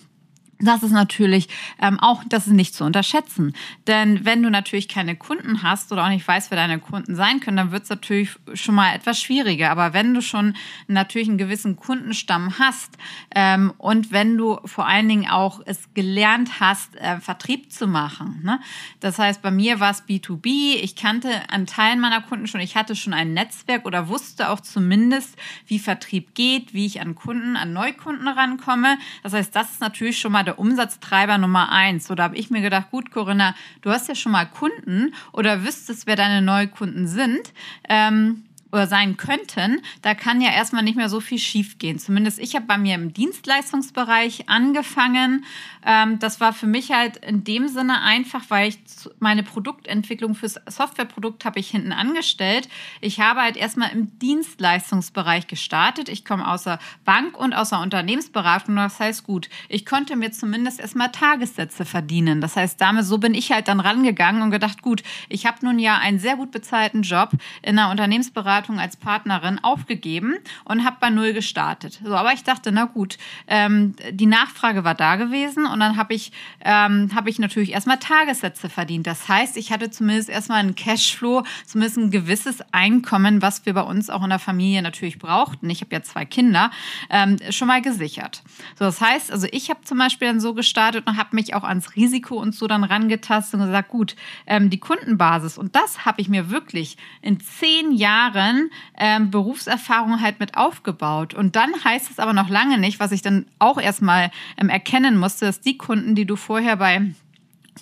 Das 0.60 0.82
ist 0.82 0.92
natürlich 0.92 1.50
ähm, 1.80 2.00
auch, 2.00 2.24
das 2.28 2.48
ist 2.48 2.54
nicht 2.54 2.74
zu 2.74 2.84
unterschätzen. 2.84 3.54
Denn 3.86 4.26
wenn 4.26 4.42
du 4.42 4.50
natürlich 4.50 4.88
keine 4.88 5.16
Kunden 5.16 5.62
hast 5.62 5.92
oder 5.92 6.06
auch 6.06 6.10
nicht 6.10 6.28
weißt, 6.28 6.50
wer 6.50 6.58
deine 6.58 6.80
Kunden 6.80 7.16
sein 7.16 7.40
können, 7.40 7.58
dann 7.58 7.72
wird 7.72 7.84
es 7.84 7.90
natürlich 7.90 8.32
schon 8.54 8.74
mal 8.74 8.96
etwas 8.96 9.22
schwieriger. 9.22 9.70
Aber 9.70 9.94
wenn 9.94 10.14
du 10.14 10.22
schon 10.22 10.56
natürlich 10.88 11.28
einen 11.28 11.38
gewissen 11.38 11.76
Kundenstamm 11.76 12.58
hast 12.58 12.98
ähm, 13.36 13.72
und 13.78 14.12
wenn 14.12 14.36
du 14.36 14.60
vor 14.66 14.88
allen 14.88 15.08
Dingen 15.08 15.30
auch 15.30 15.62
es 15.66 15.94
gelernt 15.94 16.60
hast, 16.60 16.96
äh, 16.96 17.20
Vertrieb 17.20 17.72
zu 17.72 17.86
machen. 17.86 18.42
Ne? 18.44 18.60
Das 19.00 19.20
heißt, 19.20 19.44
bei 19.44 19.52
mir 19.52 19.80
war 19.80 19.92
es 19.92 20.08
B2B. 20.08 20.76
Ich 20.82 20.96
kannte 20.96 21.30
an 21.50 21.68
Teilen 21.68 22.00
meiner 22.00 22.22
Kunden 22.22 22.48
schon, 22.48 22.62
ich 22.62 22.76
hatte 22.76 22.96
schon 22.96 23.14
ein 23.14 23.34
Netzwerk 23.34 23.86
oder 23.86 24.08
wusste 24.08 24.50
auch 24.50 24.62
zumindest, 24.62 25.36
wie 25.68 25.78
Vertrieb 25.78 26.34
geht, 26.34 26.74
wie 26.74 26.88
ich 26.88 27.00
an 27.00 27.14
Kunden, 27.14 27.56
an 27.56 27.74
Neukunden 27.74 28.28
rankomme. 28.28 28.98
Das 29.22 29.34
heißt, 29.34 29.56
das 29.56 29.72
ist 29.74 29.82
natürlich 29.82 30.20
schon 30.20 30.32
mal 30.32 30.47
der 30.48 30.58
Umsatztreiber 30.60 31.38
Nummer 31.38 31.72
eins. 31.72 32.08
So, 32.08 32.16
da 32.16 32.24
habe 32.24 32.36
ich 32.36 32.50
mir 32.50 32.62
gedacht, 32.62 32.90
gut, 32.90 33.12
Corinna, 33.12 33.54
du 33.82 33.92
hast 33.92 34.08
ja 34.08 34.16
schon 34.16 34.32
mal 34.32 34.46
Kunden 34.46 35.14
oder 35.32 35.64
wüsstest, 35.64 36.08
wer 36.08 36.16
deine 36.16 36.42
Neukunden 36.42 37.08
sind. 37.08 37.54
Ähm, 37.88 38.47
oder 38.72 38.88
sein 38.88 39.18
könnten, 39.18 39.82
da 40.02 40.14
kann 40.14 40.42
ja 40.42 40.52
erstmal 40.52 40.84
nicht 40.84 40.98
mehr 40.98 41.10
so 41.10 41.20
viel 41.20 41.40
schiefgehen. 41.40 42.00
Zumindest 42.00 42.40
ich 42.40 42.56
habe 42.56 42.66
bei 42.66 42.78
mir 42.78 42.96
im 42.96 43.14
Dienstleistungsbereich 43.14 44.50
angefangen. 44.50 45.46
Ähm, 45.86 46.20
das 46.20 46.42
war 46.42 46.54
für 46.54 46.68
mich 46.68 46.92
halt 46.92 47.18
in 47.18 47.44
dem 47.44 47.68
Sinne 47.68 48.02
einfach, 48.02 48.44
weil 48.50 48.70
ich 48.70 48.80
meine 49.20 49.44
Produktentwicklung 49.44 50.36
fürs 50.36 50.60
Softwareprodukt 50.68 51.46
habe 51.46 51.60
ich 51.60 51.70
hinten 51.70 51.94
angestellt. 51.94 52.68
Ich 53.00 53.20
habe 53.20 53.42
halt 53.42 53.56
erstmal 53.56 53.92
im 53.92 54.18
Dienstleistungsbereich 54.20 55.48
gestartet. 55.48 56.10
Ich 56.10 56.26
komme 56.26 56.48
aus 56.48 56.66
Bank 57.06 57.38
und 57.38 57.54
aus 57.54 57.72
Unternehmensberatung. 57.72 58.76
Das 58.76 59.00
heißt, 59.00 59.24
gut, 59.24 59.50
ich 59.70 59.86
konnte 59.86 60.16
mir 60.16 60.32
zumindest 60.32 60.80
erstmal 60.80 61.12
Tagessätze 61.12 61.86
verdienen. 61.86 62.42
Das 62.42 62.56
heißt, 62.56 62.80
damit 62.82 63.06
so 63.06 63.18
bin 63.18 63.34
ich 63.34 63.52
halt 63.52 63.68
dann 63.68 63.80
rangegangen 63.80 64.42
und 64.42 64.52
gedacht, 64.52 64.82
gut, 64.82 65.04
ich 65.30 65.46
habe 65.46 65.66
nun 65.66 65.80
ja 65.80 65.98
einen 65.98 66.20
sehr 66.20 66.36
gut 66.36 66.52
bezahlten 66.52 67.04
Job 67.04 67.32
in 67.62 67.76
der 67.76 67.90
Unternehmensberatung 67.90 68.67
Beratung 68.68 68.80
als 68.80 68.98
Partnerin 68.98 69.60
aufgegeben 69.64 70.36
und 70.66 70.86
habe 70.86 70.98
bei 71.00 71.10
Null 71.10 71.34
gestartet. 71.34 72.00
So, 72.04 72.16
aber 72.16 72.34
ich 72.34 72.44
dachte, 72.44 72.72
na 72.72 72.86
gut, 72.86 73.18
ähm, 73.48 73.96
die 74.12 74.26
Nachfrage 74.26 74.84
war 74.84 74.96
da 74.96 75.16
gewesen 75.16 75.66
und 75.66 75.80
dann 75.80 75.98
habe 75.98 76.14
ich, 76.14 76.32
ähm, 76.64 77.12
hab 77.16 77.28
ich 77.28 77.40
natürlich 77.40 77.72
erstmal 77.72 77.98
Tagessätze 77.98 78.70
verdient. 78.70 79.08
Das 79.08 79.28
heißt, 79.28 79.58
ich 79.58 79.72
hatte 79.72 79.90
zumindest 79.90 80.30
erstmal 80.30 80.60
einen 80.60 80.76
Cashflow, 80.76 81.44
zumindest 81.66 81.98
ein 81.98 82.12
gewisses 82.12 82.62
Einkommen, 82.72 83.42
was 83.42 83.66
wir 83.66 83.74
bei 83.74 83.82
uns 83.82 84.10
auch 84.10 84.24
in 84.24 84.30
der 84.30 84.40
Familie 84.40 84.82
natürlich 84.82 85.20
brauchten. 85.20 85.70
Ich 85.70 85.82
habe 85.82 85.94
ja 85.94 86.04
zwei 86.04 86.26
Kinder, 86.26 86.72
ähm, 87.10 87.38
schon 87.50 87.68
mal 87.68 87.82
gesichert. 87.82 88.44
So, 88.78 88.86
das 88.86 89.02
heißt, 89.02 89.32
also 89.32 89.48
ich 89.52 89.70
habe 89.70 89.82
zum 89.84 89.98
Beispiel 89.98 90.28
dann 90.28 90.40
so 90.40 90.54
gestartet 90.54 91.06
und 91.08 91.18
habe 91.18 91.36
mich 91.36 91.54
auch 91.54 91.64
ans 91.64 91.96
Risiko 91.96 92.36
und 92.36 92.54
so 92.54 92.68
dann 92.68 92.84
rangetastet 92.84 93.60
und 93.60 93.68
gesagt, 93.68 93.90
gut, 93.90 94.16
ähm, 94.46 94.70
die 94.70 94.80
Kundenbasis 94.80 95.58
und 95.58 95.76
das 95.76 96.06
habe 96.06 96.22
ich 96.22 96.30
mir 96.30 96.50
wirklich 96.50 96.98
in 97.22 97.40
zehn 97.40 97.92
Jahren 97.92 98.18
Jahren 98.48 98.72
ähm, 98.98 99.32
Berufserfahrung 99.32 100.22
halt 100.22 100.40
mit 100.40 100.58
aufgebaut. 100.58 101.34
Und 101.34 101.56
dann 101.56 101.72
heißt 101.84 102.10
es 102.10 102.20
aber 102.20 102.34
noch 102.34 102.50
lange 102.50 102.78
nicht, 102.78 103.00
was 103.00 103.12
ich 103.12 103.22
dann 103.22 103.46
auch 103.60 103.80
erstmal 103.80 104.32
ähm, 104.58 104.70
erkennen 104.70 105.18
musste, 105.18 105.46
dass 105.46 105.62
die 105.62 105.78
Kunden, 105.78 106.16
die 106.16 106.26
du 106.26 106.36
vorher 106.36 106.78
bei 106.78 107.14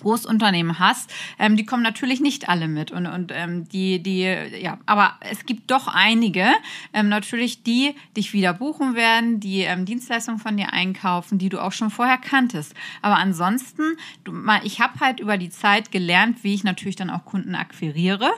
Großunternehmen 0.00 0.78
hast, 0.78 1.12
ähm, 1.38 1.56
die 1.56 1.66
kommen 1.66 1.82
natürlich 1.82 2.20
nicht 2.20 2.48
alle 2.48 2.68
mit 2.68 2.90
und, 2.90 3.06
und 3.06 3.32
ähm, 3.34 3.68
die, 3.68 4.02
die, 4.02 4.22
ja, 4.22 4.78
aber 4.86 5.14
es 5.20 5.46
gibt 5.46 5.70
doch 5.70 5.88
einige, 5.88 6.46
ähm, 6.92 7.08
natürlich, 7.08 7.62
die 7.62 7.94
dich 8.16 8.32
wieder 8.32 8.52
buchen 8.52 8.94
werden, 8.94 9.40
die 9.40 9.60
ähm, 9.60 9.84
Dienstleistungen 9.84 10.40
von 10.40 10.56
dir 10.56 10.72
einkaufen, 10.72 11.38
die 11.38 11.48
du 11.48 11.62
auch 11.62 11.72
schon 11.72 11.90
vorher 11.90 12.18
kanntest. 12.18 12.74
Aber 13.02 13.16
ansonsten, 13.16 13.82
du, 14.24 14.32
ich 14.62 14.80
habe 14.80 15.00
halt 15.00 15.20
über 15.20 15.38
die 15.38 15.50
Zeit 15.50 15.90
gelernt, 15.90 16.44
wie 16.44 16.54
ich 16.54 16.64
natürlich 16.64 16.96
dann 16.96 17.10
auch 17.10 17.24
Kunden 17.24 17.54
akquiriere. 17.54 18.30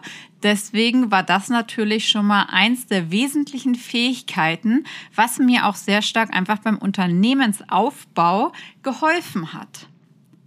Deswegen 0.43 1.11
war 1.11 1.25
das 1.25 1.49
natürlich 1.49 2.09
schon 2.09 2.27
mal 2.27 2.47
eins 2.51 2.87
der 2.87 3.11
wesentlichen 3.11 3.75
Fähigkeiten, 3.75 4.85
was 5.15 5.39
mir 5.39 5.67
auch 5.67 5.75
sehr 5.75 6.03
stark 6.03 6.35
einfach 6.35 6.59
beim 6.59 6.79
Unternehmensaufbau 6.79 8.53
geholfen 8.83 9.53
hat. 9.53 9.89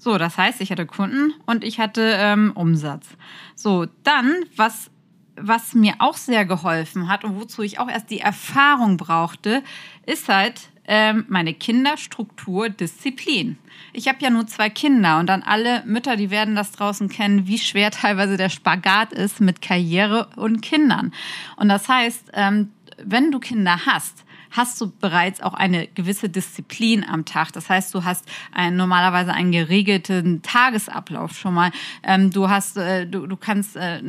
So, 0.04 0.18
das 0.18 0.36
heißt, 0.36 0.62
ich 0.62 0.72
hatte 0.72 0.88
Kunden 0.88 1.36
und 1.46 1.64
ich 1.64 1.80
hatte 1.80 2.16
ähm, 2.18 2.54
Umsatz. 2.56 3.06
So, 3.54 3.86
dann, 4.02 4.34
was, 4.56 4.90
was 5.36 5.76
mir 5.76 5.94
auch 6.00 6.18
sehr 6.18 6.44
geholfen 6.44 7.08
hat 7.08 7.24
und 7.24 7.40
wozu 7.40 7.62
ich 7.62 7.78
auch 7.78 7.88
erst 7.88 8.10
die 8.10 8.20
Erfahrung 8.20 8.98
brauchte, 8.98 9.62
ist 10.08 10.28
halt 10.28 10.72
ähm, 10.86 11.26
meine 11.28 11.54
Kinderstruktur, 11.54 12.70
Disziplin. 12.70 13.60
Ich 13.94 14.08
habe 14.08 14.18
ja 14.22 14.32
nur 14.32 14.48
zwei 14.48 14.72
Kinder 14.72 15.20
und 15.20 15.28
dann 15.28 15.44
alle 15.44 15.84
Mütter, 15.86 16.16
die 16.16 16.32
werden 16.32 16.56
das 16.56 16.72
draußen 16.72 17.08
kennen, 17.08 17.46
wie 17.46 17.60
schwer 17.60 17.92
teilweise 17.92 18.38
der 18.38 18.50
Spagat 18.50 19.14
ist 19.14 19.40
mit 19.40 19.62
Karriere 19.62 20.30
und 20.36 20.62
Kindern. 20.62 21.14
Und 21.58 21.70
das 21.70 21.88
heißt, 21.88 22.32
ähm, 22.34 22.72
wenn 22.98 23.30
du 23.30 23.40
Kinder 23.40 23.86
hast, 23.86 24.26
hast 24.52 24.80
du 24.80 24.92
bereits 24.92 25.42
auch 25.42 25.54
eine 25.54 25.88
gewisse 25.88 26.30
Disziplin 26.30 27.04
am 27.04 27.26
Tag. 27.26 27.52
Das 27.54 27.70
heißt, 27.70 27.94
du 27.94 28.04
hast 28.04 28.26
ein, 28.52 28.76
normalerweise 28.76 29.34
einen 29.34 29.52
geregelten 29.52 30.42
Tagesablauf 30.42 31.38
schon 31.38 31.54
mal. 31.54 31.72
Ähm, 32.04 32.32
du 32.32 32.50
hast, 32.50 32.78
äh, 32.78 33.08
du, 33.08 33.28
du 33.28 33.38
kannst 33.38 33.76
äh, 33.76 34.02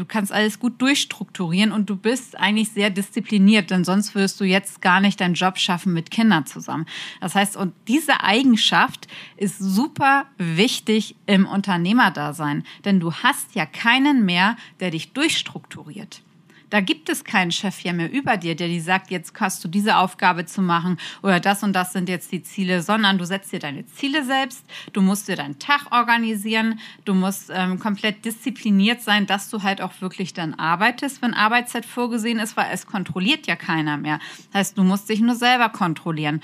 du 0.00 0.06
kannst 0.06 0.32
alles 0.32 0.58
gut 0.58 0.80
durchstrukturieren 0.80 1.72
und 1.72 1.90
du 1.90 1.96
bist 1.96 2.38
eigentlich 2.38 2.70
sehr 2.70 2.90
diszipliniert, 2.90 3.70
denn 3.70 3.84
sonst 3.84 4.14
wirst 4.14 4.40
du 4.40 4.44
jetzt 4.44 4.80
gar 4.80 5.00
nicht 5.00 5.20
deinen 5.20 5.34
Job 5.34 5.58
schaffen 5.58 5.92
mit 5.92 6.10
Kindern 6.10 6.46
zusammen. 6.46 6.86
Das 7.20 7.34
heißt, 7.34 7.56
und 7.56 7.74
diese 7.86 8.22
Eigenschaft 8.22 9.06
ist 9.36 9.58
super 9.58 10.26
wichtig 10.38 11.16
im 11.26 11.46
Unternehmerdasein, 11.46 12.64
denn 12.84 12.98
du 12.98 13.12
hast 13.12 13.54
ja 13.54 13.66
keinen 13.66 14.24
mehr, 14.24 14.56
der 14.80 14.90
dich 14.90 15.12
durchstrukturiert. 15.12 16.22
Da 16.70 16.80
gibt 16.80 17.08
es 17.08 17.24
keinen 17.24 17.50
Chef 17.50 17.80
ja 17.82 17.92
mehr 17.92 18.10
über 18.10 18.36
dir, 18.36 18.54
der 18.54 18.68
dir 18.68 18.80
sagt, 18.80 19.10
jetzt 19.10 19.38
hast 19.38 19.62
du 19.64 19.68
diese 19.68 19.96
Aufgabe 19.96 20.46
zu 20.46 20.62
machen 20.62 20.98
oder 21.22 21.40
das 21.40 21.62
und 21.62 21.72
das 21.72 21.92
sind 21.92 22.08
jetzt 22.08 22.30
die 22.32 22.42
Ziele, 22.42 22.82
sondern 22.82 23.18
du 23.18 23.26
setzt 23.26 23.52
dir 23.52 23.58
deine 23.58 23.84
Ziele 23.86 24.24
selbst, 24.24 24.64
du 24.92 25.02
musst 25.02 25.28
dir 25.28 25.36
deinen 25.36 25.58
Tag 25.58 25.90
organisieren, 25.90 26.78
du 27.04 27.14
musst 27.14 27.50
ähm, 27.52 27.78
komplett 27.80 28.24
diszipliniert 28.24 29.02
sein, 29.02 29.26
dass 29.26 29.50
du 29.50 29.62
halt 29.62 29.82
auch 29.82 30.00
wirklich 30.00 30.32
dann 30.32 30.54
arbeitest, 30.54 31.20
wenn 31.22 31.34
Arbeitszeit 31.34 31.84
vorgesehen 31.84 32.38
ist, 32.38 32.56
weil 32.56 32.68
es 32.72 32.86
kontrolliert 32.86 33.46
ja 33.48 33.56
keiner 33.56 33.96
mehr. 33.96 34.20
Das 34.52 34.60
heißt, 34.60 34.78
du 34.78 34.84
musst 34.84 35.08
dich 35.08 35.20
nur 35.20 35.34
selber 35.34 35.68
kontrollieren. 35.68 36.40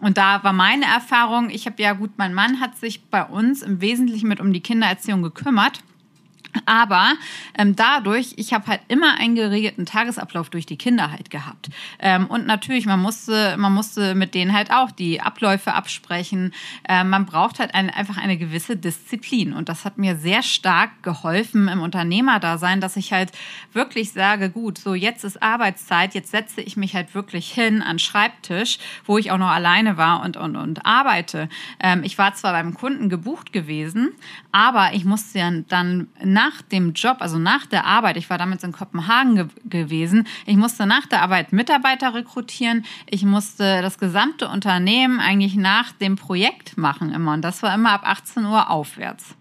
Und 0.00 0.18
da 0.18 0.42
war 0.44 0.52
meine 0.52 0.86
Erfahrung, 0.86 1.50
ich 1.50 1.66
habe 1.66 1.82
ja 1.82 1.92
gut, 1.92 2.12
mein 2.16 2.34
Mann 2.34 2.60
hat 2.60 2.76
sich 2.76 3.04
bei 3.04 3.24
uns 3.24 3.62
im 3.62 3.80
Wesentlichen 3.80 4.28
mit 4.28 4.40
um 4.40 4.52
die 4.52 4.60
Kindererziehung 4.60 5.22
gekümmert. 5.22 5.82
Aber 6.66 7.14
ähm, 7.58 7.76
dadurch, 7.76 8.34
ich 8.36 8.52
habe 8.52 8.66
halt 8.66 8.80
immer 8.88 9.18
einen 9.18 9.34
geregelten 9.34 9.86
Tagesablauf 9.86 10.50
durch 10.50 10.66
die 10.66 10.76
Kinder 10.76 11.10
halt 11.10 11.30
gehabt. 11.30 11.70
Ähm, 11.98 12.26
und 12.26 12.46
natürlich, 12.46 12.86
man 12.86 13.00
musste, 13.00 13.56
man 13.56 13.72
musste 13.72 14.14
mit 14.14 14.34
denen 14.34 14.52
halt 14.52 14.70
auch 14.70 14.90
die 14.90 15.20
Abläufe 15.20 15.74
absprechen. 15.74 16.52
Ähm, 16.88 17.10
man 17.10 17.26
braucht 17.26 17.58
halt 17.58 17.74
ein, 17.74 17.90
einfach 17.90 18.16
eine 18.16 18.36
gewisse 18.36 18.76
Disziplin. 18.76 19.52
Und 19.52 19.68
das 19.68 19.84
hat 19.84 19.98
mir 19.98 20.16
sehr 20.16 20.42
stark 20.42 21.02
geholfen 21.02 21.68
im 21.68 21.80
Unternehmerdasein, 21.80 22.80
dass 22.80 22.96
ich 22.96 23.12
halt 23.12 23.32
wirklich 23.72 24.12
sage, 24.12 24.50
gut, 24.50 24.78
so 24.78 24.94
jetzt 24.94 25.24
ist 25.24 25.42
Arbeitszeit, 25.42 26.14
jetzt 26.14 26.30
setze 26.30 26.60
ich 26.60 26.76
mich 26.76 26.94
halt 26.94 27.14
wirklich 27.14 27.52
hin 27.52 27.82
an 27.82 27.98
Schreibtisch, 27.98 28.78
wo 29.04 29.18
ich 29.18 29.30
auch 29.30 29.38
noch 29.38 29.50
alleine 29.50 29.96
war 29.96 30.22
und, 30.22 30.36
und, 30.36 30.56
und 30.56 30.86
arbeite. 30.86 31.48
Ähm, 31.80 32.02
ich 32.04 32.18
war 32.18 32.34
zwar 32.34 32.52
beim 32.52 32.74
Kunden 32.74 33.08
gebucht 33.08 33.52
gewesen, 33.52 34.12
aber 34.52 34.92
ich 34.92 35.04
musste 35.04 35.38
ja 35.38 35.50
dann 35.68 36.08
nach 36.22 36.43
nach 36.44 36.62
dem 36.62 36.92
Job, 36.92 37.18
also 37.20 37.38
nach 37.38 37.66
der 37.66 37.84
Arbeit, 37.84 38.16
ich 38.16 38.28
war 38.30 38.38
damals 38.38 38.64
in 38.64 38.72
Kopenhagen 38.72 39.34
ge 39.36 39.46
gewesen, 39.64 40.26
ich 40.46 40.56
musste 40.56 40.86
nach 40.86 41.06
der 41.06 41.22
Arbeit 41.22 41.52
Mitarbeiter 41.52 42.14
rekrutieren, 42.14 42.84
ich 43.08 43.24
musste 43.24 43.82
das 43.82 43.98
gesamte 43.98 44.48
Unternehmen 44.48 45.20
eigentlich 45.20 45.56
nach 45.56 45.92
dem 45.92 46.16
Projekt 46.16 46.76
machen 46.76 47.12
immer 47.12 47.32
und 47.32 47.42
das 47.42 47.62
war 47.62 47.74
immer 47.74 47.92
ab 47.92 48.02
18 48.04 48.44
Uhr 48.44 48.70
aufwärts. 48.70 49.36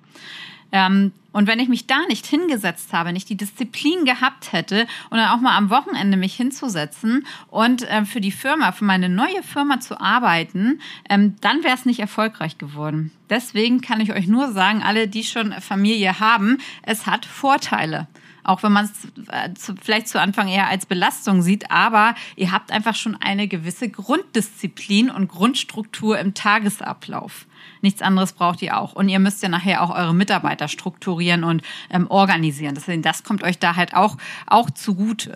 Ähm, 0.74 1.14
und 1.32 1.48
wenn 1.48 1.60
ich 1.60 1.70
mich 1.70 1.88
da 1.88 2.00
nicht 2.08 2.26
hingesetzt 2.26 2.94
habe, 2.94 3.14
nicht 3.14 3.30
die 3.30 3.38
Disziplin 3.38 4.06
gehabt 4.06 4.52
hätte 4.52 4.86
und 5.10 5.18
dann 5.18 5.30
auch 5.30 5.40
mal 5.40 5.56
am 5.56 5.70
Wochenende 5.70 6.18
mich 6.18 6.36
hinzusetzen 6.36 7.26
und 7.50 7.84
äh, 7.84 8.06
für 8.06 8.22
die 8.22 8.32
Firma, 8.32 8.72
für 8.72 8.86
meine 8.86 9.08
neue 9.08 9.42
Firma 9.42 9.80
zu 9.80 10.00
arbeiten, 10.00 10.82
ähm, 11.10 11.36
dann 11.42 11.64
wäre 11.64 11.76
es 11.76 11.86
nicht 11.86 12.00
erfolgreich 12.00 12.58
geworden. 12.58 13.12
Deswegen 13.30 13.82
kann 13.82 14.02
ich 14.02 14.14
euch 14.14 14.28
nur 14.28 14.52
sagen, 14.52 14.84
alle, 14.84 15.08
die 15.08 15.24
schon 15.24 15.54
Familie 15.54 16.20
haben, 16.20 16.60
es 16.82 17.08
hat 17.08 17.26
Vorteile 17.26 18.08
auch 18.46 18.62
wenn 18.62 18.74
man 18.74 18.86
es 18.86 19.06
äh, 19.30 19.50
vielleicht 19.82 20.10
zu 20.10 20.20
Anfang 20.20 20.50
eher 20.50 20.68
als 20.68 20.86
Belastung 20.86 21.42
sieht, 21.42 21.72
aber 21.72 22.14
ihr 22.36 22.52
habt 22.52 22.72
einfach 22.74 22.94
schon 22.94 23.16
eine 23.16 23.48
gewisse 23.48 23.88
Grunddisziplin 23.88 25.10
und 25.10 25.30
Grundstruktur 25.30 26.20
im 26.20 26.34
Tagesablauf. 26.34 27.46
Nichts 27.84 28.02
anderes 28.02 28.32
braucht 28.32 28.62
ihr 28.62 28.80
auch. 28.80 28.94
Und 28.94 29.10
ihr 29.10 29.20
müsst 29.20 29.44
ja 29.44 29.50
nachher 29.50 29.84
auch 29.84 29.94
eure 29.94 30.16
Mitarbeiter 30.16 30.70
strukturieren 30.70 31.44
und 31.44 31.62
ähm, 31.90 32.10
organisieren. 32.10 32.76
Deswegen, 32.76 33.02
das 33.02 33.24
kommt 33.24 33.44
euch 33.44 33.60
da 33.60 33.76
halt 33.76 33.94
auch, 33.94 34.18
auch 34.48 34.70
zugute. 34.72 35.36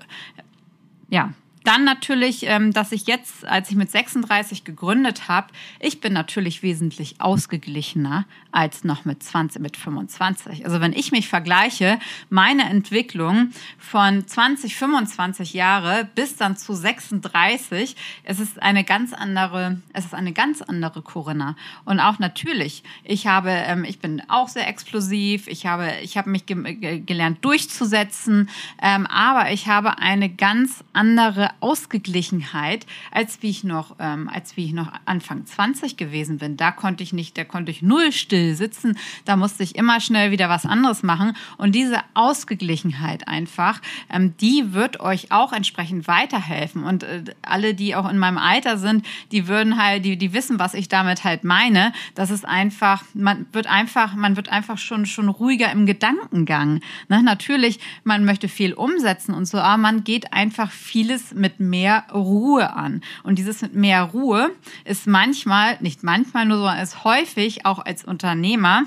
Ja, 1.10 1.34
dann 1.68 1.84
natürlich, 1.84 2.44
ähm, 2.44 2.72
dass 2.72 2.94
ich 2.94 3.08
jetzt, 3.08 3.46
als 3.46 3.70
ich 3.70 3.76
mit 3.76 3.92
36 3.92 4.64
gegründet 4.64 5.28
habe, 5.28 5.48
ich 5.82 6.00
bin 6.00 6.14
natürlich 6.14 6.64
wesentlich 6.64 7.20
ausgeglichener 7.20 8.26
als 8.54 8.86
noch 8.86 9.04
mit 9.04 9.22
20, 9.22 9.62
mit 9.62 9.76
25. 9.76 10.66
Also 10.66 10.80
wenn 10.80 10.94
ich 10.94 11.12
mich 11.12 11.28
vergleiche, 11.28 12.00
meine 12.30 12.64
Entwicklung 12.70 13.50
von 13.78 14.26
20, 14.26 14.78
25 14.78 15.54
Jahre 15.54 16.08
bis 16.16 16.38
dann 16.38 16.56
zu 16.56 16.74
36, 16.74 17.98
es 18.24 18.40
ist 18.40 18.62
eine 18.62 18.86
ganz 18.86 19.12
andere, 19.12 19.82
es 19.92 20.06
ist 20.06 20.14
eine 20.14 20.32
ganz 20.32 20.62
andere 20.62 21.02
Corinna. 21.02 21.58
Und 21.84 22.00
auch 22.00 22.18
natürlich, 22.18 22.84
ich 23.04 23.28
habe, 23.28 23.50
ähm, 23.52 23.84
ich 23.84 24.00
bin 24.00 24.24
auch 24.30 24.48
sehr 24.48 24.68
explosiv, 24.68 25.48
ich 25.48 25.66
habe, 25.66 25.92
ich 26.02 26.18
habe 26.18 26.30
mich 26.30 26.46
ge 26.46 27.02
gelernt 27.02 27.44
durchzusetzen, 27.44 28.50
ähm, 28.82 29.06
aber 29.06 29.52
ich 29.52 29.68
habe 29.68 30.00
eine 30.00 30.30
ganz 30.30 30.84
andere 30.94 31.52
Ausgeglichenheit, 31.60 32.86
als 33.12 33.42
wie 33.42 33.50
ich 33.50 33.64
noch, 33.64 33.96
ähm, 34.00 34.30
als 34.34 34.58
wie 34.58 34.66
ich 34.66 34.74
noch 34.74 34.92
Anfang 35.06 35.46
20 35.46 35.98
gewesen 35.98 36.38
bin. 36.38 36.58
Da 36.58 36.72
konnte 36.72 37.04
ich 37.04 37.14
nicht, 37.14 37.38
da 37.38 37.44
konnte 37.44 37.72
ich 37.72 37.82
null 37.82 38.12
still 38.12 38.56
sitzen. 38.56 38.98
Da 39.26 39.36
musste 39.36 39.64
ich 39.64 39.76
immer 39.76 40.00
schnell 40.00 40.32
wieder 40.32 40.50
was 40.50 40.66
anderes 40.66 41.04
machen. 41.04 41.34
Und 41.58 41.76
diese 41.76 42.00
Ausgeglichenheit 42.14 43.28
einfach, 43.28 43.82
ähm, 44.10 44.36
die 44.40 44.74
wird 44.74 45.00
euch 45.00 45.32
auch 45.32 45.54
entsprechend 45.54 46.08
weiterhelfen. 46.08 46.84
Und 46.84 47.04
äh, 47.04 47.24
alle, 47.42 47.74
die 47.74 47.96
auch 47.96 48.10
in 48.10 48.18
meinem 48.18 48.38
Alter 48.38 48.78
sind, 48.78 49.06
die 49.32 49.48
würden 49.48 49.82
halt, 49.82 50.06
die, 50.06 50.18
die 50.18 50.34
wissen, 50.34 50.60
was 50.60 50.74
ich 50.74 50.88
damit 50.90 51.24
halt 51.24 51.44
meine. 51.44 51.94
Das 52.16 52.30
ist 52.32 52.46
einfach, 52.46 53.04
man 53.14 53.46
wird 53.52 53.68
einfach, 53.68 54.16
man 54.16 54.36
wird 54.36 54.50
einfach 54.50 54.78
schon, 54.78 55.06
schon 55.06 55.30
ruhiger 55.30 55.72
im 55.72 55.86
Gedankengang. 55.86 56.82
Ne? 57.10 57.24
Natürlich, 57.24 57.80
man 58.04 58.26
möchte 58.26 58.48
viel 58.48 58.74
umsetzen 58.74 59.34
und 59.34 59.46
so, 59.46 59.58
aber 59.60 59.78
man 59.78 60.04
geht 60.04 60.34
einfach 60.34 60.72
vieles 60.72 61.34
mit 61.38 61.60
mehr 61.60 62.06
Ruhe 62.14 62.74
an. 62.74 63.02
Und 63.24 63.38
dieses 63.40 63.62
mit 63.62 63.74
mehr 63.74 64.04
Ruhe 64.04 64.52
ist 64.86 65.08
manchmal, 65.08 65.78
nicht 65.80 66.04
manchmal 66.04 66.46
nur, 66.46 66.58
sondern 66.58 66.80
ist 66.80 67.04
häufig 67.04 67.66
auch 67.66 67.80
als 67.80 68.04
Unternehmer 68.04 68.84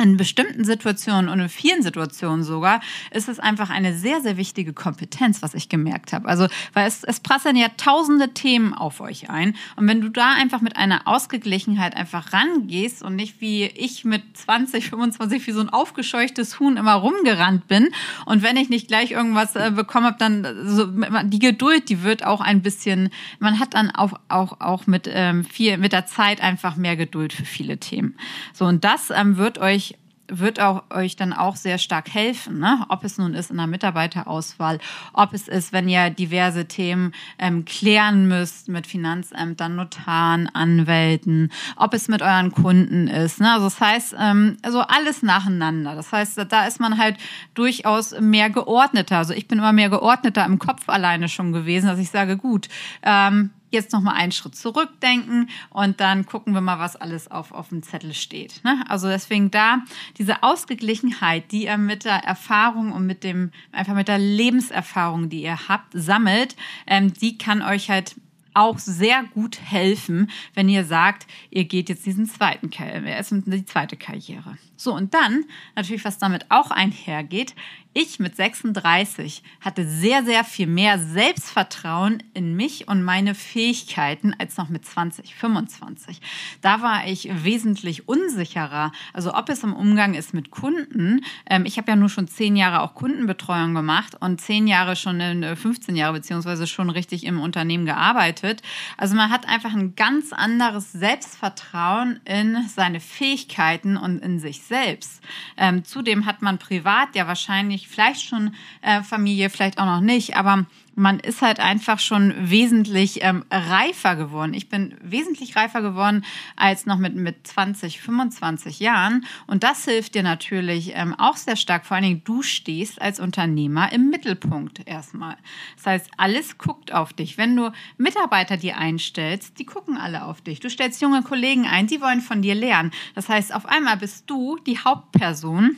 in 0.00 0.16
bestimmten 0.16 0.64
Situationen 0.64 1.28
und 1.28 1.40
in 1.40 1.48
vielen 1.48 1.82
Situationen 1.82 2.44
sogar 2.44 2.80
ist 3.10 3.28
es 3.28 3.38
einfach 3.38 3.70
eine 3.70 3.94
sehr, 3.94 4.20
sehr 4.20 4.36
wichtige 4.36 4.72
Kompetenz, 4.72 5.42
was 5.42 5.54
ich 5.54 5.68
gemerkt 5.68 6.12
habe. 6.12 6.28
Also, 6.28 6.46
weil 6.72 6.86
es, 6.86 7.04
es 7.04 7.20
prasseln 7.20 7.56
ja 7.56 7.68
tausende 7.76 8.34
Themen 8.34 8.74
auf 8.74 9.00
euch 9.00 9.30
ein. 9.30 9.56
Und 9.76 9.88
wenn 9.88 10.00
du 10.00 10.08
da 10.08 10.32
einfach 10.34 10.60
mit 10.60 10.76
einer 10.76 11.06
Ausgeglichenheit 11.06 11.96
einfach 11.96 12.32
rangehst 12.32 13.02
und 13.02 13.16
nicht 13.16 13.40
wie 13.40 13.64
ich 13.64 14.04
mit 14.04 14.22
20, 14.36 14.90
25 14.90 15.46
wie 15.46 15.52
so 15.52 15.60
ein 15.60 15.68
aufgescheuchtes 15.68 16.60
Huhn 16.60 16.76
immer 16.76 16.94
rumgerannt 16.94 17.66
bin 17.68 17.88
und 18.26 18.42
wenn 18.42 18.56
ich 18.56 18.68
nicht 18.68 18.88
gleich 18.88 19.12
irgendwas 19.12 19.56
äh, 19.56 19.70
bekommen 19.70 20.06
habe, 20.06 20.16
dann 20.18 20.46
so, 20.66 20.86
die 21.24 21.38
Geduld, 21.38 21.88
die 21.88 22.02
wird 22.02 22.24
auch 22.24 22.40
ein 22.40 22.62
bisschen, 22.62 23.10
man 23.38 23.58
hat 23.58 23.74
dann 23.74 23.90
auch, 23.90 24.12
auch, 24.28 24.60
auch 24.60 24.86
mit, 24.86 25.08
ähm, 25.12 25.44
viel, 25.44 25.78
mit 25.78 25.92
der 25.92 26.06
Zeit 26.06 26.40
einfach 26.40 26.76
mehr 26.76 26.96
Geduld 26.96 27.32
für 27.32 27.44
viele 27.44 27.78
Themen. 27.78 28.16
So, 28.52 28.64
und 28.64 28.84
das 28.84 29.10
ähm, 29.10 29.36
wird 29.36 29.58
euch 29.58 29.87
wird 30.28 30.60
auch 30.60 30.84
euch 30.90 31.16
dann 31.16 31.32
auch 31.32 31.56
sehr 31.56 31.78
stark 31.78 32.12
helfen, 32.12 32.58
ne? 32.58 32.84
ob 32.88 33.04
es 33.04 33.18
nun 33.18 33.34
ist 33.34 33.50
in 33.50 33.56
der 33.56 33.66
Mitarbeiterauswahl, 33.66 34.78
ob 35.12 35.32
es 35.32 35.48
ist, 35.48 35.72
wenn 35.72 35.88
ihr 35.88 36.10
diverse 36.10 36.66
Themen 36.66 37.12
ähm, 37.38 37.64
klären 37.64 38.28
müsst 38.28 38.68
mit 38.68 38.86
Finanzämtern, 38.86 39.76
Notaren, 39.76 40.48
Anwälten, 40.48 41.50
ob 41.76 41.94
es 41.94 42.08
mit 42.08 42.22
euren 42.22 42.52
Kunden 42.52 43.08
ist. 43.08 43.40
Ne? 43.40 43.52
Also 43.52 43.66
das 43.66 43.80
heißt, 43.80 44.16
ähm, 44.18 44.56
also 44.62 44.80
alles 44.80 45.22
nacheinander. 45.22 45.94
Das 45.94 46.12
heißt, 46.12 46.38
da 46.48 46.66
ist 46.66 46.80
man 46.80 46.98
halt 46.98 47.16
durchaus 47.54 48.18
mehr 48.20 48.50
geordneter. 48.50 49.18
Also 49.18 49.34
ich 49.34 49.48
bin 49.48 49.58
immer 49.58 49.72
mehr 49.72 49.90
geordneter 49.90 50.44
im 50.44 50.58
Kopf 50.58 50.88
alleine 50.88 51.28
schon 51.28 51.52
gewesen, 51.52 51.86
dass 51.86 51.98
ich 51.98 52.10
sage, 52.10 52.36
gut, 52.36 52.68
ähm, 53.02 53.50
jetzt 53.70 53.92
noch 53.92 54.00
mal 54.00 54.12
einen 54.12 54.32
Schritt 54.32 54.56
zurückdenken 54.56 55.48
und 55.70 56.00
dann 56.00 56.26
gucken 56.26 56.54
wir 56.54 56.60
mal, 56.60 56.78
was 56.78 56.96
alles 56.96 57.30
auf, 57.30 57.52
auf 57.52 57.68
dem 57.68 57.82
Zettel 57.82 58.14
steht. 58.14 58.62
Ne? 58.64 58.82
Also 58.88 59.08
deswegen 59.08 59.50
da 59.50 59.82
diese 60.16 60.42
Ausgeglichenheit, 60.42 61.52
die 61.52 61.64
ihr 61.64 61.78
mit 61.78 62.04
der 62.04 62.24
Erfahrung 62.24 62.92
und 62.92 63.06
mit 63.06 63.24
dem, 63.24 63.50
einfach 63.72 63.94
mit 63.94 64.08
der 64.08 64.18
Lebenserfahrung, 64.18 65.28
die 65.28 65.42
ihr 65.42 65.68
habt, 65.68 65.92
sammelt, 65.92 66.56
ähm, 66.86 67.12
die 67.12 67.38
kann 67.38 67.62
euch 67.62 67.90
halt 67.90 68.14
auch 68.54 68.78
sehr 68.78 69.24
gut 69.34 69.60
helfen, 69.60 70.30
wenn 70.54 70.68
ihr 70.68 70.84
sagt, 70.84 71.26
ihr 71.50 71.64
geht 71.64 71.88
jetzt 71.88 72.06
diesen 72.06 72.26
zweiten, 72.26 72.70
erst 72.72 73.32
die 73.32 73.64
zweite 73.64 73.96
Karriere. 73.96 74.58
So, 74.78 74.94
und 74.94 75.12
dann 75.12 75.44
natürlich, 75.74 76.04
was 76.04 76.18
damit 76.18 76.46
auch 76.50 76.70
einhergeht, 76.70 77.54
ich 78.00 78.20
mit 78.20 78.36
36 78.36 79.42
hatte 79.60 79.84
sehr, 79.84 80.22
sehr 80.22 80.44
viel 80.44 80.68
mehr 80.68 81.00
Selbstvertrauen 81.00 82.22
in 82.32 82.54
mich 82.54 82.86
und 82.86 83.02
meine 83.02 83.34
Fähigkeiten 83.34 84.34
als 84.38 84.56
noch 84.56 84.68
mit 84.68 84.84
20, 84.84 85.34
25. 85.34 86.20
Da 86.60 86.80
war 86.80 87.08
ich 87.08 87.28
wesentlich 87.42 88.06
unsicherer. 88.06 88.92
Also 89.12 89.34
ob 89.34 89.48
es 89.48 89.64
im 89.64 89.72
Umgang 89.72 90.14
ist 90.14 90.32
mit 90.32 90.52
Kunden. 90.52 91.24
Ähm, 91.50 91.64
ich 91.66 91.76
habe 91.76 91.90
ja 91.90 91.96
nur 91.96 92.08
schon 92.08 92.28
zehn 92.28 92.54
Jahre 92.54 92.82
auch 92.82 92.94
Kundenbetreuung 92.94 93.74
gemacht 93.74 94.14
und 94.20 94.40
zehn 94.40 94.68
Jahre 94.68 94.94
schon 94.94 95.18
in 95.18 95.56
15 95.56 95.96
äh, 95.96 95.98
Jahre 95.98 96.12
beziehungsweise 96.12 96.68
schon 96.68 96.90
richtig 96.90 97.24
im 97.24 97.40
Unternehmen 97.40 97.84
gearbeitet. 97.84 98.62
Also 98.96 99.16
man 99.16 99.30
hat 99.30 99.48
einfach 99.48 99.74
ein 99.74 99.96
ganz 99.96 100.32
anderes 100.32 100.92
Selbstvertrauen 100.92 102.20
in 102.24 102.68
seine 102.68 103.00
Fähigkeiten 103.00 103.96
und 103.96 104.22
in 104.22 104.38
sich 104.38 104.62
selbst. 104.68 105.20
Ähm, 105.56 105.84
zudem 105.84 106.26
hat 106.26 106.42
man 106.42 106.58
privat 106.58 107.14
ja 107.14 107.26
wahrscheinlich 107.26 107.88
vielleicht 107.88 108.22
schon 108.22 108.54
äh, 108.82 109.02
Familie, 109.02 109.50
vielleicht 109.50 109.78
auch 109.78 109.86
noch 109.86 110.00
nicht, 110.00 110.36
aber 110.36 110.66
man 110.98 111.20
ist 111.20 111.42
halt 111.42 111.60
einfach 111.60 112.00
schon 112.00 112.34
wesentlich 112.36 113.22
ähm, 113.22 113.44
reifer 113.50 114.16
geworden. 114.16 114.52
Ich 114.52 114.68
bin 114.68 114.96
wesentlich 115.00 115.56
reifer 115.56 115.80
geworden 115.80 116.24
als 116.56 116.86
noch 116.86 116.98
mit, 116.98 117.14
mit 117.14 117.46
20, 117.46 118.00
25 118.00 118.80
Jahren. 118.80 119.24
Und 119.46 119.62
das 119.62 119.84
hilft 119.84 120.14
dir 120.14 120.24
natürlich 120.24 120.92
ähm, 120.94 121.14
auch 121.14 121.36
sehr 121.36 121.56
stark. 121.56 121.86
Vor 121.86 121.94
allen 121.94 122.04
Dingen, 122.04 122.22
du 122.24 122.42
stehst 122.42 123.00
als 123.00 123.20
Unternehmer 123.20 123.92
im 123.92 124.10
Mittelpunkt 124.10 124.86
erstmal. 124.86 125.36
Das 125.76 125.86
heißt, 125.86 126.10
alles 126.16 126.58
guckt 126.58 126.92
auf 126.92 127.12
dich. 127.12 127.38
Wenn 127.38 127.54
du 127.54 127.70
Mitarbeiter 127.96 128.56
dir 128.56 128.76
einstellst, 128.76 129.58
die 129.58 129.66
gucken 129.66 129.96
alle 129.96 130.24
auf 130.24 130.40
dich. 130.40 130.58
Du 130.58 130.68
stellst 130.68 131.00
junge 131.00 131.22
Kollegen 131.22 131.66
ein, 131.66 131.86
die 131.86 132.00
wollen 132.00 132.20
von 132.20 132.42
dir 132.42 132.56
lernen. 132.56 132.90
Das 133.14 133.28
heißt, 133.28 133.54
auf 133.54 133.66
einmal 133.66 133.96
bist 133.96 134.28
du 134.28 134.58
die 134.66 134.78
Hauptperson 134.78 135.76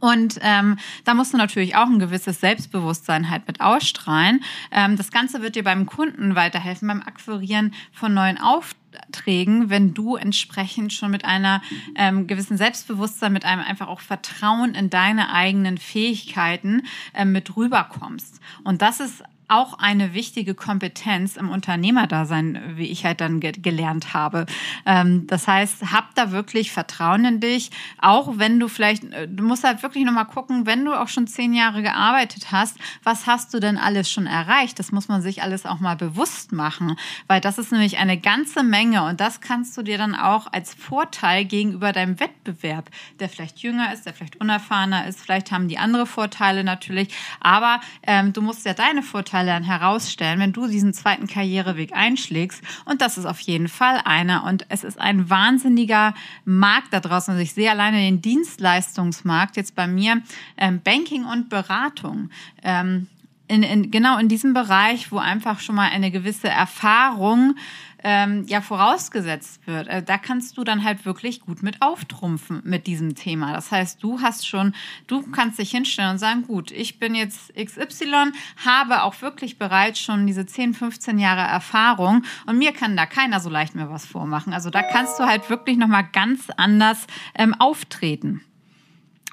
und 0.00 0.38
ähm, 0.42 0.78
da 1.04 1.14
musst 1.14 1.32
du 1.32 1.36
natürlich 1.36 1.76
auch 1.76 1.86
ein 1.86 1.98
gewisses 1.98 2.40
Selbstbewusstsein 2.40 3.30
halt 3.30 3.46
mit 3.46 3.60
ausstrahlen. 3.60 4.42
Ähm, 4.70 4.96
das 4.96 5.10
Ganze 5.10 5.42
wird 5.42 5.56
dir 5.56 5.64
beim 5.64 5.86
Kunden 5.86 6.34
weiterhelfen, 6.34 6.88
beim 6.88 7.02
Akquirieren 7.02 7.74
von 7.92 8.14
neuen 8.14 8.38
Aufträgen, 8.38 9.70
wenn 9.70 9.94
du 9.94 10.16
entsprechend 10.16 10.92
schon 10.92 11.10
mit 11.10 11.24
einer 11.24 11.62
ähm, 11.96 12.26
gewissen 12.26 12.56
Selbstbewusstsein, 12.56 13.32
mit 13.32 13.44
einem 13.44 13.62
einfach 13.62 13.88
auch 13.88 14.00
Vertrauen 14.00 14.74
in 14.74 14.90
deine 14.90 15.32
eigenen 15.32 15.78
Fähigkeiten 15.78 16.82
ähm, 17.14 17.32
mit 17.32 17.56
rüberkommst. 17.56 18.40
Und 18.64 18.82
das 18.82 19.00
ist 19.00 19.22
auch 19.48 19.78
eine 19.78 20.14
wichtige 20.14 20.54
Kompetenz 20.54 21.36
im 21.36 21.50
Unternehmerdasein, 21.50 22.76
wie 22.76 22.86
ich 22.86 23.04
halt 23.04 23.20
dann 23.20 23.40
ge 23.40 23.52
gelernt 23.52 24.14
habe. 24.14 24.46
Ähm, 24.86 25.26
das 25.26 25.46
heißt, 25.46 25.92
hab 25.92 26.14
da 26.14 26.32
wirklich 26.32 26.72
Vertrauen 26.72 27.24
in 27.24 27.40
dich, 27.40 27.70
auch 28.00 28.38
wenn 28.38 28.58
du 28.58 28.68
vielleicht, 28.68 29.04
äh, 29.12 29.28
du 29.28 29.44
musst 29.44 29.64
halt 29.64 29.82
wirklich 29.82 30.04
nochmal 30.04 30.24
gucken, 30.24 30.66
wenn 30.66 30.84
du 30.84 30.98
auch 30.98 31.08
schon 31.08 31.26
zehn 31.26 31.52
Jahre 31.52 31.82
gearbeitet 31.82 32.52
hast, 32.52 32.76
was 33.02 33.26
hast 33.26 33.52
du 33.52 33.60
denn 33.60 33.76
alles 33.76 34.10
schon 34.10 34.26
erreicht? 34.26 34.78
Das 34.78 34.92
muss 34.92 35.08
man 35.08 35.20
sich 35.20 35.42
alles 35.42 35.66
auch 35.66 35.78
mal 35.78 35.96
bewusst 35.96 36.52
machen, 36.52 36.96
weil 37.26 37.40
das 37.40 37.58
ist 37.58 37.70
nämlich 37.70 37.98
eine 37.98 38.18
ganze 38.18 38.62
Menge 38.62 39.04
und 39.04 39.20
das 39.20 39.40
kannst 39.40 39.76
du 39.76 39.82
dir 39.82 39.98
dann 39.98 40.14
auch 40.14 40.52
als 40.52 40.74
Vorteil 40.74 41.44
gegenüber 41.44 41.92
deinem 41.92 42.18
Wettbewerb, 42.18 42.90
der 43.20 43.28
vielleicht 43.28 43.58
jünger 43.58 43.92
ist, 43.92 44.06
der 44.06 44.14
vielleicht 44.14 44.40
unerfahrener 44.40 45.06
ist, 45.06 45.20
vielleicht 45.20 45.52
haben 45.52 45.68
die 45.68 45.78
andere 45.78 46.06
Vorteile 46.06 46.64
natürlich, 46.64 47.14
aber 47.40 47.80
ähm, 48.06 48.32
du 48.32 48.40
musst 48.40 48.64
ja 48.64 48.72
deine 48.72 49.02
Vorteile 49.02 49.33
Vorteile 49.34 49.50
dann 49.50 49.64
herausstellen, 49.64 50.38
wenn 50.38 50.52
du 50.52 50.68
diesen 50.68 50.94
zweiten 50.94 51.26
Karriereweg 51.26 51.92
einschlägst. 51.92 52.62
Und 52.84 53.00
das 53.00 53.18
ist 53.18 53.26
auf 53.26 53.40
jeden 53.40 53.66
Fall 53.66 54.00
einer. 54.04 54.44
Und 54.44 54.64
es 54.68 54.84
ist 54.84 55.00
ein 55.00 55.28
wahnsinniger 55.28 56.14
Markt 56.44 56.92
da 56.92 57.00
draußen. 57.00 57.32
Also 57.32 57.42
ich 57.42 57.52
sehe 57.52 57.68
alleine 57.68 57.96
den 57.96 58.22
Dienstleistungsmarkt 58.22 59.56
jetzt 59.56 59.74
bei 59.74 59.88
mir, 59.88 60.22
ähm, 60.56 60.80
Banking 60.84 61.24
und 61.24 61.48
Beratung. 61.48 62.30
Ähm, 62.62 63.08
in, 63.48 63.64
in, 63.64 63.90
genau 63.90 64.18
in 64.18 64.28
diesem 64.28 64.54
Bereich, 64.54 65.10
wo 65.10 65.18
einfach 65.18 65.58
schon 65.58 65.74
mal 65.74 65.90
eine 65.90 66.12
gewisse 66.12 66.48
Erfahrung 66.48 67.56
ähm, 68.04 68.44
ja 68.46 68.60
vorausgesetzt 68.60 69.66
wird, 69.66 69.88
äh, 69.88 70.02
da 70.02 70.18
kannst 70.18 70.56
du 70.56 70.64
dann 70.64 70.84
halt 70.84 71.04
wirklich 71.04 71.40
gut 71.40 71.62
mit 71.62 71.82
auftrumpfen 71.82 72.60
mit 72.64 72.86
diesem 72.86 73.14
Thema. 73.14 73.52
Das 73.52 73.72
heißt, 73.72 74.02
du 74.02 74.20
hast 74.20 74.46
schon, 74.46 74.74
du 75.06 75.22
kannst 75.30 75.58
dich 75.58 75.70
hinstellen 75.70 76.12
und 76.12 76.18
sagen, 76.18 76.42
gut, 76.42 76.70
ich 76.70 76.98
bin 76.98 77.14
jetzt 77.14 77.52
XY, 77.54 78.32
habe 78.64 79.02
auch 79.02 79.20
wirklich 79.22 79.58
bereits 79.58 79.98
schon 79.98 80.26
diese 80.26 80.46
10, 80.46 80.74
15 80.74 81.18
Jahre 81.18 81.40
Erfahrung 81.40 82.22
und 82.46 82.58
mir 82.58 82.72
kann 82.72 82.96
da 82.96 83.06
keiner 83.06 83.40
so 83.40 83.48
leicht 83.48 83.74
mehr 83.74 83.90
was 83.90 84.06
vormachen. 84.06 84.52
Also 84.52 84.70
da 84.70 84.82
kannst 84.82 85.18
du 85.18 85.24
halt 85.24 85.48
wirklich 85.48 85.78
nochmal 85.78 86.06
ganz 86.12 86.50
anders 86.56 87.06
ähm, 87.34 87.54
auftreten. 87.54 88.42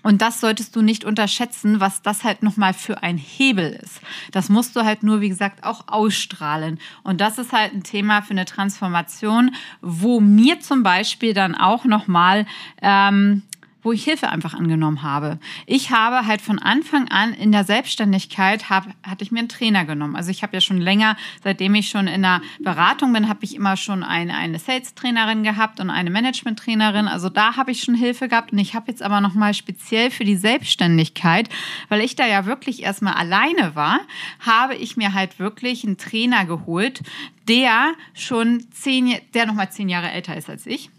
Und 0.04 0.22
das 0.22 0.42
solltest 0.42 0.76
du 0.76 0.82
nicht 0.82 1.06
unterschätzen, 1.06 1.80
was 1.80 2.02
das 2.02 2.24
halt 2.24 2.44
nochmal 2.44 2.74
für 2.74 3.04
ein 3.04 3.18
Hebel 3.18 3.80
ist. 3.84 4.02
Das 4.32 4.50
musst 4.50 4.76
du 4.76 4.84
halt 4.84 5.04
nur, 5.04 5.22
wie 5.22 5.30
gesagt, 5.30 5.64
auch 5.64 5.88
ausstrahlen. 5.88 6.80
Und 7.04 7.22
das 7.22 7.38
ist 7.38 7.54
halt 7.54 7.74
ein 7.74 7.84
Thema 7.84 8.22
für 8.22 8.32
eine 8.32 8.46
Transformation, 8.46 9.54
wo 9.82 10.20
mir 10.20 10.60
zum 10.60 10.84
Beispiel 10.84 11.34
dann 11.34 11.56
auch 11.56 11.86
nochmal 11.86 12.46
ähm, 12.82 13.44
wo 13.84 13.92
ich 13.92 14.04
Hilfe 14.04 14.30
einfach 14.30 14.54
angenommen 14.54 15.02
habe. 15.02 15.40
Ich 15.66 15.92
habe 15.92 16.28
halt 16.28 16.42
von 16.42 16.60
Anfang 16.60 17.08
an 17.10 17.34
in 17.34 17.52
der 17.52 17.64
Selbstständigkeit 17.64 18.70
hab, 18.70 18.86
hatte 19.04 19.24
ich 19.24 19.32
mir 19.32 19.40
einen 19.40 19.50
Trainer 19.50 19.86
genommen. 19.86 20.16
Also 20.16 20.30
ich 20.30 20.44
habe 20.44 20.56
ja 20.56 20.62
schon 20.62 20.80
länger, 20.80 21.18
seitdem 21.44 21.76
ich 21.76 21.90
schon 21.90 22.08
in 22.08 22.22
der 22.22 22.42
Beratung 22.60 23.14
bin, 23.14 23.28
habe 23.28 23.44
ich 23.44 23.56
immer 23.56 23.78
schon 23.78 24.04
eine, 24.04 24.36
eine 24.36 24.60
Sales-Trainerin 24.60 25.44
gehabt 25.44 25.80
und 25.80 25.90
eine 25.90 26.10
Management-Trainerin. 26.10 27.08
Also 27.08 27.30
da 27.30 27.58
habe 27.58 27.72
ich 27.72 27.84
schon 27.84 27.96
Hilfe 27.96 28.28
gehabt 28.28 28.52
und 28.52 28.60
ich 28.60 28.76
habe 28.76 28.92
jetzt 28.92 29.02
aber 29.02 29.22
nochmal 29.22 29.54
speziell 29.54 30.12
für 30.12 30.26
die 30.26 30.36
Selbstständigkeit, 30.36 31.50
weil 31.90 32.02
ich 32.02 32.16
da 32.16 32.28
ja 32.28 32.46
wirklich 32.46 32.84
erstmal 32.84 33.14
alleine 33.14 33.76
war, 33.76 34.00
habe 34.40 34.76
ich 34.76 34.98
mir 34.98 35.14
halt 35.14 35.40
wirklich 35.40 35.84
einen 35.84 35.98
Trainer 35.98 36.46
geholt, 36.46 37.02
der 37.48 37.94
schon 38.14 38.66
zehn, 38.72 39.16
der 39.34 39.46
nochmal 39.48 39.72
zehn 39.72 39.90
Jahre 39.90 40.12
älter 40.12 40.38
ist 40.38 40.50
als 40.50 40.66
ich 40.66 40.90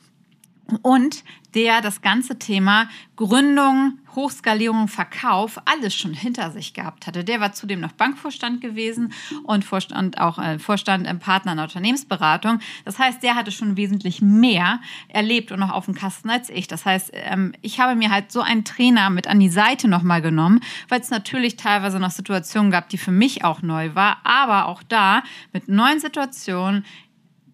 und 0.83 1.25
der 1.55 1.81
das 1.83 2.01
ganze 2.01 2.39
Thema 2.39 2.89
Gründung, 3.17 3.99
Hochskalierung, 4.15 4.89
Verkauf 4.89 5.61
alles 5.67 5.95
schon 5.95 6.15
hinter 6.15 6.51
sich 6.51 6.73
gehabt 6.73 7.07
hatte. 7.07 7.25
Der 7.25 7.41
war 7.41 7.53
zudem 7.53 7.81
noch 7.81 7.93
Bankvorstand 7.93 8.61
gewesen 8.61 9.13
und 9.45 9.65
Vorstand 9.65 10.19
auch 10.19 10.39
äh, 10.39 10.59
Vorstand 10.59 11.07
im 11.07 11.19
Partner 11.19 11.53
in 11.53 11.59
der 11.59 11.65
Unternehmensberatung. 11.65 12.61
Das 12.85 12.99
heißt, 12.99 13.23
der 13.23 13.35
hatte 13.35 13.53
schon 13.53 13.77
wesentlich 13.77 14.23
mehr 14.23 14.81
erlebt 15.09 15.53
und 15.53 15.61
noch 15.61 15.71
auf 15.71 15.85
dem 15.85 15.95
Kasten 15.95 16.31
als 16.31 16.49
ich. 16.49 16.69
Das 16.69 16.87
heißt, 16.87 17.11
ähm, 17.13 17.53
ich 17.61 17.81
habe 17.81 17.95
mir 17.95 18.11
halt 18.11 18.33
so 18.33 18.41
einen 18.41 18.65
Trainer 18.65 19.11
mit 19.11 19.29
an 19.29 19.41
die 19.41 19.51
Seite 19.51 19.89
nochmal 19.89 20.23
genommen, 20.23 20.61
weil 20.89 21.01
es 21.01 21.11
natürlich 21.11 21.57
teilweise 21.57 22.01
noch 22.01 22.11
Situationen 22.11 22.71
gab, 22.71 22.89
die 22.89 22.99
für 22.99 23.13
mich 23.13 23.45
auch 23.45 23.63
neu 23.63 23.95
war, 23.95 24.19
aber 24.25 24.67
auch 24.67 24.83
da 24.83 25.23
mit 25.53 25.69
neuen 25.69 26.01
Situationen 26.01 26.85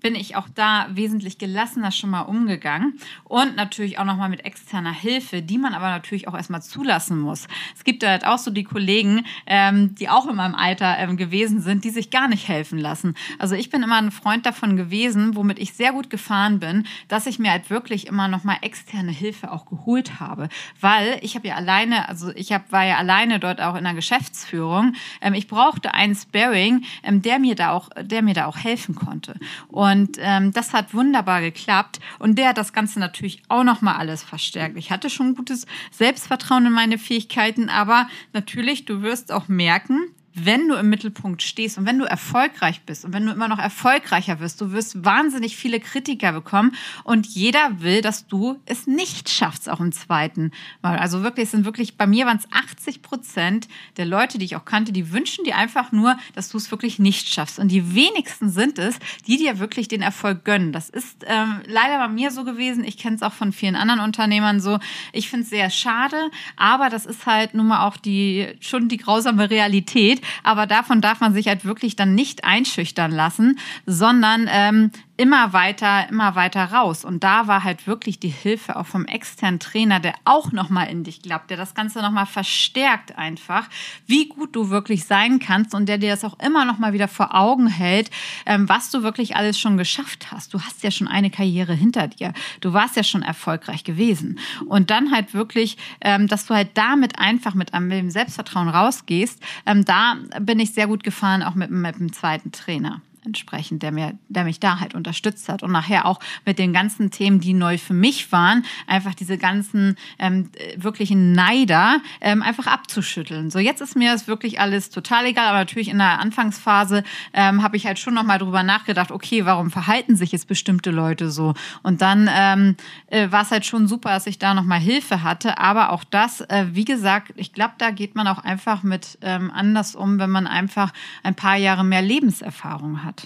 bin 0.01 0.15
ich 0.15 0.37
auch 0.37 0.49
da 0.55 0.87
wesentlich 0.91 1.39
gelassener 1.39 1.93
schon 1.93 2.11
mal 2.11 2.23
umgegangen 2.23 2.99
und 3.25 3.57
natürlich 3.57 3.99
auch 3.99 4.05
nochmal 4.05 4.29
mit 4.29 4.45
externer 4.45 4.93
Hilfe, 4.93 5.43
die 5.43 5.59
man 5.59 5.75
aber 5.75 5.89
natürlich 5.89 6.29
auch 6.29 6.35
erstmal 6.35 6.63
zulassen 6.63 7.19
muss. 7.19 7.49
Es 7.77 7.85
gibt 7.85 8.05
halt 8.05 8.27
auch 8.27 8.39
so 8.39 8.51
die 8.51 8.65
Kollegen, 8.65 9.25
ähm, 9.47 9.95
die 9.95 10.09
auch 10.09 10.29
in 10.29 10.37
meinem 10.37 10.55
Alter 10.55 10.99
ähm, 10.99 11.17
gewesen 11.17 11.61
sind, 11.61 11.85
die 11.85 11.91
sich 11.91 12.11
gar 12.11 12.29
nicht 12.29 12.49
helfen 12.49 12.79
lassen. 12.79 13.15
Also 13.39 13.55
ich 13.55 13.71
bin 13.71 13.83
immer 13.83 13.97
ein 13.97 14.11
Freund 14.11 14.47
davon 14.47 14.77
gewesen, 14.77 15.37
womit 15.37 15.59
ich 15.59 15.75
sehr 15.75 15.93
gut 15.93 16.11
gefahren 16.11 16.61
bin, 16.61 16.87
dass 17.09 17.27
ich 17.27 17.39
mir 17.39 17.51
halt 17.51 17.71
wirklich 17.71 18.07
immer 18.07 18.29
nochmal 18.29 18.59
externe 18.63 19.13
Hilfe 19.13 19.53
auch 19.53 19.67
geholt 19.67 20.21
habe, 20.21 20.49
weil 20.81 21.19
ich 21.23 21.35
habe 21.35 21.49
ja 21.49 21.55
alleine, 21.57 22.09
also 22.09 22.31
ich 22.35 22.53
hab, 22.53 22.71
war 22.73 22.85
ja 22.85 22.97
alleine 22.97 23.41
dort 23.41 23.61
auch 23.61 23.75
in 23.75 23.85
der 23.85 23.95
Geschäftsführung. 23.95 24.95
Ähm, 25.21 25.35
ich 25.35 25.49
brauchte 25.49 25.95
einen 25.95 26.15
Sparing, 26.15 26.85
ähm, 27.03 27.23
der 27.23 27.39
mir 27.39 27.55
da 27.55 27.73
auch, 27.73 27.89
der 28.01 28.23
mir 28.23 28.35
da 28.35 28.47
auch 28.47 28.57
helfen 28.57 28.95
konnte. 28.95 29.35
Und 29.69 29.88
Und 29.93 30.17
ähm, 30.19 30.53
das 30.53 30.73
hat 30.73 30.95
wunderbar 30.95 31.41
geklappt. 31.41 32.01
Und 32.19 32.39
der 32.39 32.51
hat 32.51 32.59
das 32.59 32.73
Ganze 32.73 33.01
natürlich 33.01 33.43
auch 33.49 33.65
nochmal 33.65 33.97
alles 33.97 34.23
verstärkt. 34.23 34.77
Ich 34.77 34.91
hatte 34.91 35.11
schon 35.11 35.35
gutes 35.35 35.67
Selbstvertrauen 35.91 36.67
in 36.67 36.73
meine 36.73 36.99
Fähigkeiten, 36.99 37.69
aber 37.69 38.09
natürlich, 38.33 38.85
du 38.85 39.03
wirst 39.03 39.33
auch 39.33 39.49
merken, 39.49 40.01
wenn 40.35 40.69
du 40.69 40.75
im 40.75 40.89
Mittelpunkt 40.89 41.43
stehst 41.43 41.79
und 41.79 41.87
wenn 41.87 41.99
du 41.99 42.05
erfolgreich 42.05 42.83
bist 42.83 43.05
und 43.05 43.13
wenn 43.13 43.27
du 43.27 43.33
immer 43.33 43.49
noch 43.49 43.59
erfolgreicher 43.59 44.41
wirst, 44.41 44.61
du 44.61 44.73
wirst 44.73 45.05
wahnsinnig 45.05 45.57
viele 45.57 45.81
Kritiker 45.81 46.33
bekommen 46.33 46.75
und 47.05 47.27
jeder 47.27 47.81
will, 47.81 48.03
dass 48.03 48.27
du 48.27 48.61
es 48.67 48.87
nicht 48.87 49.29
schaffst, 49.29 49.69
auch 49.69 49.81
im 49.81 49.93
zweiten 49.93 50.53
Mal. 50.83 50.99
Also 50.99 51.23
wirklich, 51.23 51.45
es 51.45 51.51
sind 51.51 51.65
wirklich, 51.65 51.97
bei 51.97 52.07
mir 52.07 52.27
waren 52.27 52.37
es 52.37 52.51
80 52.53 53.03
Prozent 53.03 53.69
der 53.97 54.07
Leute, 54.07 54.39
die 54.39 54.45
ich 54.45 54.57
auch 54.57 54.65
kannte, 54.65 54.93
die 54.93 55.13
wünschen 55.13 55.45
dir 55.45 55.57
einfach 55.57 55.93
nur, 55.93 56.17
dass 56.35 56.49
du 56.49 56.59
es 56.59 56.71
wirklich 56.71 56.99
nicht 56.99 57.33
schaffst. 57.33 57.59
Und 57.59 57.69
die 57.69 57.95
wenigsten 57.95 58.51
sind 58.51 58.79
es, 58.79 58.99
die 59.27 59.37
dir 59.37 59.59
wirklich 59.59 59.89
den 59.89 60.03
Erfolg 60.03 60.45
gönnen. 60.45 60.73
Das 60.73 60.89
ist 60.89 61.25
ähm, 61.27 61.61
leider 61.67 61.99
bei 61.99 62.09
mir 62.09 62.31
so 62.31 62.45
gewesen. 62.45 62.85
Ich 62.85 62.99
kenne 62.99 63.17
es 63.17 63.23
auch 63.23 63.33
von 63.33 63.53
vielen 63.53 63.77
anderen 63.77 64.01
Unternehmern 64.01 64.61
so. 64.61 64.79
Ich 65.13 65.29
finde 65.29 65.45
es 65.45 65.51
sehr 65.51 65.71
schade, 65.71 66.31
aber 66.57 66.91
das 66.91 67.07
ist 67.07 67.27
halt 67.27 67.55
nun 67.55 67.69
mal 67.69 67.87
auch 67.87 67.97
die, 67.97 68.49
schon 68.61 68.89
die 68.89 68.97
grausame 68.97 69.51
Realität 69.51 70.18
aber 70.43 70.67
davon 70.67 71.01
darf 71.01 71.21
man 71.21 71.35
sich 71.35 71.49
halt 71.49 71.65
wirklich 71.65 71.97
dann 71.97 72.15
nicht 72.15 72.45
einschüchtern 72.45 73.11
lassen, 73.11 73.59
sondern 73.87 74.49
ähm, 74.51 74.91
immer 75.19 75.53
weiter, 75.53 76.09
immer 76.09 76.37
weiter 76.37 76.65
raus. 76.73 77.05
Und 77.05 77.25
da 77.25 77.49
war 77.49 77.65
halt 77.65 77.87
wirklich 77.87 78.21
die 78.21 78.29
Hilfe 78.29 78.77
auch 78.77 78.87
vom 78.87 79.05
externen 79.05 79.59
Trainer, 79.59 79.99
der 79.99 80.15
auch 80.25 80.53
nochmal 80.53 80.89
in 80.89 81.03
dich 81.03 81.23
glaubt, 81.23 81.51
der 81.51 81.57
das 81.57 81.75
Ganze 81.75 82.01
nochmal 82.01 82.25
verstärkt 82.25 83.19
einfach, 83.19 83.69
wie 84.07 84.29
gut 84.29 84.55
du 84.55 84.71
wirklich 84.71 85.05
sein 85.05 85.41
kannst 85.41 85.75
und 85.75 85.89
der 85.89 85.99
dir 85.99 86.11
das 86.11 86.25
auch 86.25 86.39
immer 86.39 86.65
nochmal 86.65 86.93
wieder 86.93 87.09
vor 87.09 87.35
Augen 87.35 87.67
hält, 87.67 88.11
ähm, 88.47 88.69
was 88.69 88.91
du 88.91 89.03
wirklich 89.03 89.35
alles 89.35 89.59
schon 89.59 89.77
geschafft 89.77 90.31
hast. 90.31 90.55
Du 90.55 90.61
hast 90.61 90.85
ja 90.85 90.93
schon 90.93 91.09
eine 91.09 91.31
Karriere 91.31 91.75
hinter 91.75 92.07
dir. 92.07 92.33
Du 92.61 92.73
warst 92.73 92.95
ja 92.95 93.03
schon 93.03 93.23
erfolgreich 93.23 93.83
gewesen. 93.83 94.39
Und 94.67 94.91
dann 94.91 95.11
halt 95.11 95.35
wirklich, 95.35 95.77
ähm, 96.01 96.29
dass 96.29 96.47
du 96.47 96.55
halt 96.55 96.71
damit 96.75 97.19
einfach 97.19 97.55
mit 97.55 97.75
einem 97.75 98.11
Selbstvertrauen 98.11 98.69
rausgehst, 98.69 99.43
ähm, 99.67 99.85
da 99.85 100.17
bin 100.41 100.61
ich 100.61 100.75
sehr 100.75 100.87
gut 100.87 101.03
gefahren, 101.03 101.43
auch 101.43 101.57
mit, 101.57 101.73
mit 101.73 101.99
dem 101.99 102.13
zweiten 102.13 102.53
Trainer 102.53 103.03
entsprechend, 103.29 103.83
der 103.83 103.93
mir, 103.93 104.19
der 104.29 104.45
mich 104.45 104.59
da 104.59 104.81
halt 104.81 104.95
unterstützt 104.95 105.49
hat 105.49 105.63
und 105.63 105.71
nachher 105.71 106.07
auch 106.07 106.19
mit 106.45 106.59
den 106.59 106.73
ganzen 106.73 107.11
Themen, 107.11 107.41
die 107.41 107.53
neu 107.53 107.79
für 107.79 107.95
mich 107.95 108.33
waren, 108.33 108.65
einfach 108.87 109.15
diese 109.15 109.39
ganzen 109.39 109.97
ähm, 110.19 110.51
wirklichen 110.77 111.33
Neider 111.33 112.01
ähm, 112.21 112.43
einfach 112.43 112.67
abzuschütteln. 112.67 113.51
So 113.51 113.59
jetzt 113.59 113.81
ist 113.81 113.97
mir 113.97 114.13
das 114.13 114.27
wirklich 114.27 114.61
alles 114.61 114.91
total 114.91 115.27
egal, 115.27 115.49
aber 115.49 115.59
natürlich 115.59 115.89
in 115.89 115.99
der 115.99 116.19
Anfangsphase 116.19 117.05
ähm, 117.33 117.63
habe 117.63 117.77
ich 117.77 117.87
halt 117.87 117.99
schon 117.99 118.15
noch 118.15 118.25
mal 118.25 118.39
drüber 118.39 118.63
nachgedacht, 118.63 119.13
okay, 119.13 119.45
warum 119.45 119.71
verhalten 119.71 120.17
sich 120.17 120.33
jetzt 120.33 120.49
bestimmte 120.49 120.91
Leute 120.91 121.31
so? 121.31 121.55
Und 121.83 122.01
dann 122.03 122.29
ähm, 122.33 122.77
äh, 123.09 123.31
war 123.31 123.43
es 123.43 123.51
halt 123.51 123.67
schon 123.67 123.87
super, 123.87 124.11
dass 124.11 124.27
ich 124.27 124.39
da 124.39 124.55
noch 124.55 124.65
mal 124.65 124.81
Hilfe 124.81 125.23
hatte, 125.23 125.59
aber 125.59 125.93
auch 125.93 126.05
das, 126.05 126.41
äh, 126.41 126.67
wie 126.73 126.85
gesagt, 126.87 127.33
ich 127.37 127.53
glaube, 127.53 127.75
da 127.79 127.91
geht 127.91 128.15
man 128.15 128.27
auch 128.27 128.39
einfach 128.39 128.83
mit 128.83 129.19
ähm, 129.21 129.51
anders 129.51 129.95
um, 129.95 130.19
wenn 130.19 130.31
man 130.31 130.47
einfach 130.47 130.93
ein 131.23 131.35
paar 131.35 131.57
Jahre 131.57 131.85
mehr 131.85 132.03
Lebenserfahrung 132.03 133.05
hat. 133.05 133.18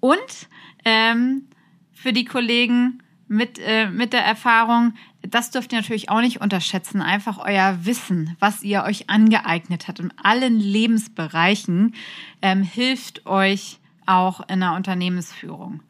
Und 0.00 0.48
ähm, 0.84 1.44
für 1.92 2.12
die 2.12 2.24
Kollegen 2.24 3.02
mit, 3.26 3.58
äh, 3.58 3.88
mit 3.90 4.12
der 4.12 4.24
Erfahrung, 4.24 4.94
das 5.22 5.50
dürft 5.50 5.72
ihr 5.72 5.78
natürlich 5.78 6.08
auch 6.08 6.20
nicht 6.20 6.40
unterschätzen. 6.40 7.02
Einfach 7.02 7.38
euer 7.38 7.84
Wissen, 7.84 8.36
was 8.38 8.62
ihr 8.62 8.84
euch 8.84 9.10
angeeignet 9.10 9.88
habt 9.88 10.00
in 10.00 10.12
allen 10.22 10.58
Lebensbereichen, 10.58 11.94
ähm, 12.40 12.62
hilft 12.62 13.26
euch 13.26 13.78
auch 14.06 14.48
in 14.48 14.60
der 14.60 14.72
Unternehmensführung. 14.72 15.82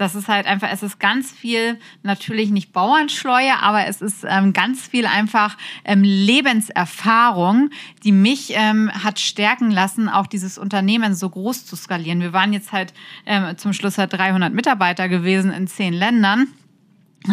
Das 0.00 0.14
ist 0.14 0.28
halt 0.28 0.46
einfach, 0.46 0.68
es 0.72 0.82
ist 0.82 0.98
ganz 0.98 1.30
viel, 1.30 1.78
natürlich 2.02 2.48
nicht 2.50 2.72
Bauernschleue, 2.72 3.58
aber 3.60 3.86
es 3.86 4.00
ist 4.00 4.24
ähm, 4.26 4.54
ganz 4.54 4.86
viel 4.86 5.04
einfach 5.04 5.58
ähm, 5.84 6.02
Lebenserfahrung, 6.02 7.68
die 8.02 8.12
mich 8.12 8.54
ähm, 8.54 8.90
hat 8.90 9.20
stärken 9.20 9.70
lassen, 9.70 10.08
auch 10.08 10.26
dieses 10.26 10.56
Unternehmen 10.56 11.12
so 11.12 11.28
groß 11.28 11.66
zu 11.66 11.76
skalieren. 11.76 12.22
Wir 12.22 12.32
waren 12.32 12.54
jetzt 12.54 12.72
halt 12.72 12.94
ähm, 13.26 13.58
zum 13.58 13.74
Schluss 13.74 13.98
halt 13.98 14.14
300 14.14 14.54
Mitarbeiter 14.54 15.06
gewesen 15.10 15.52
in 15.52 15.66
zehn 15.66 15.92
Ländern. 15.92 16.48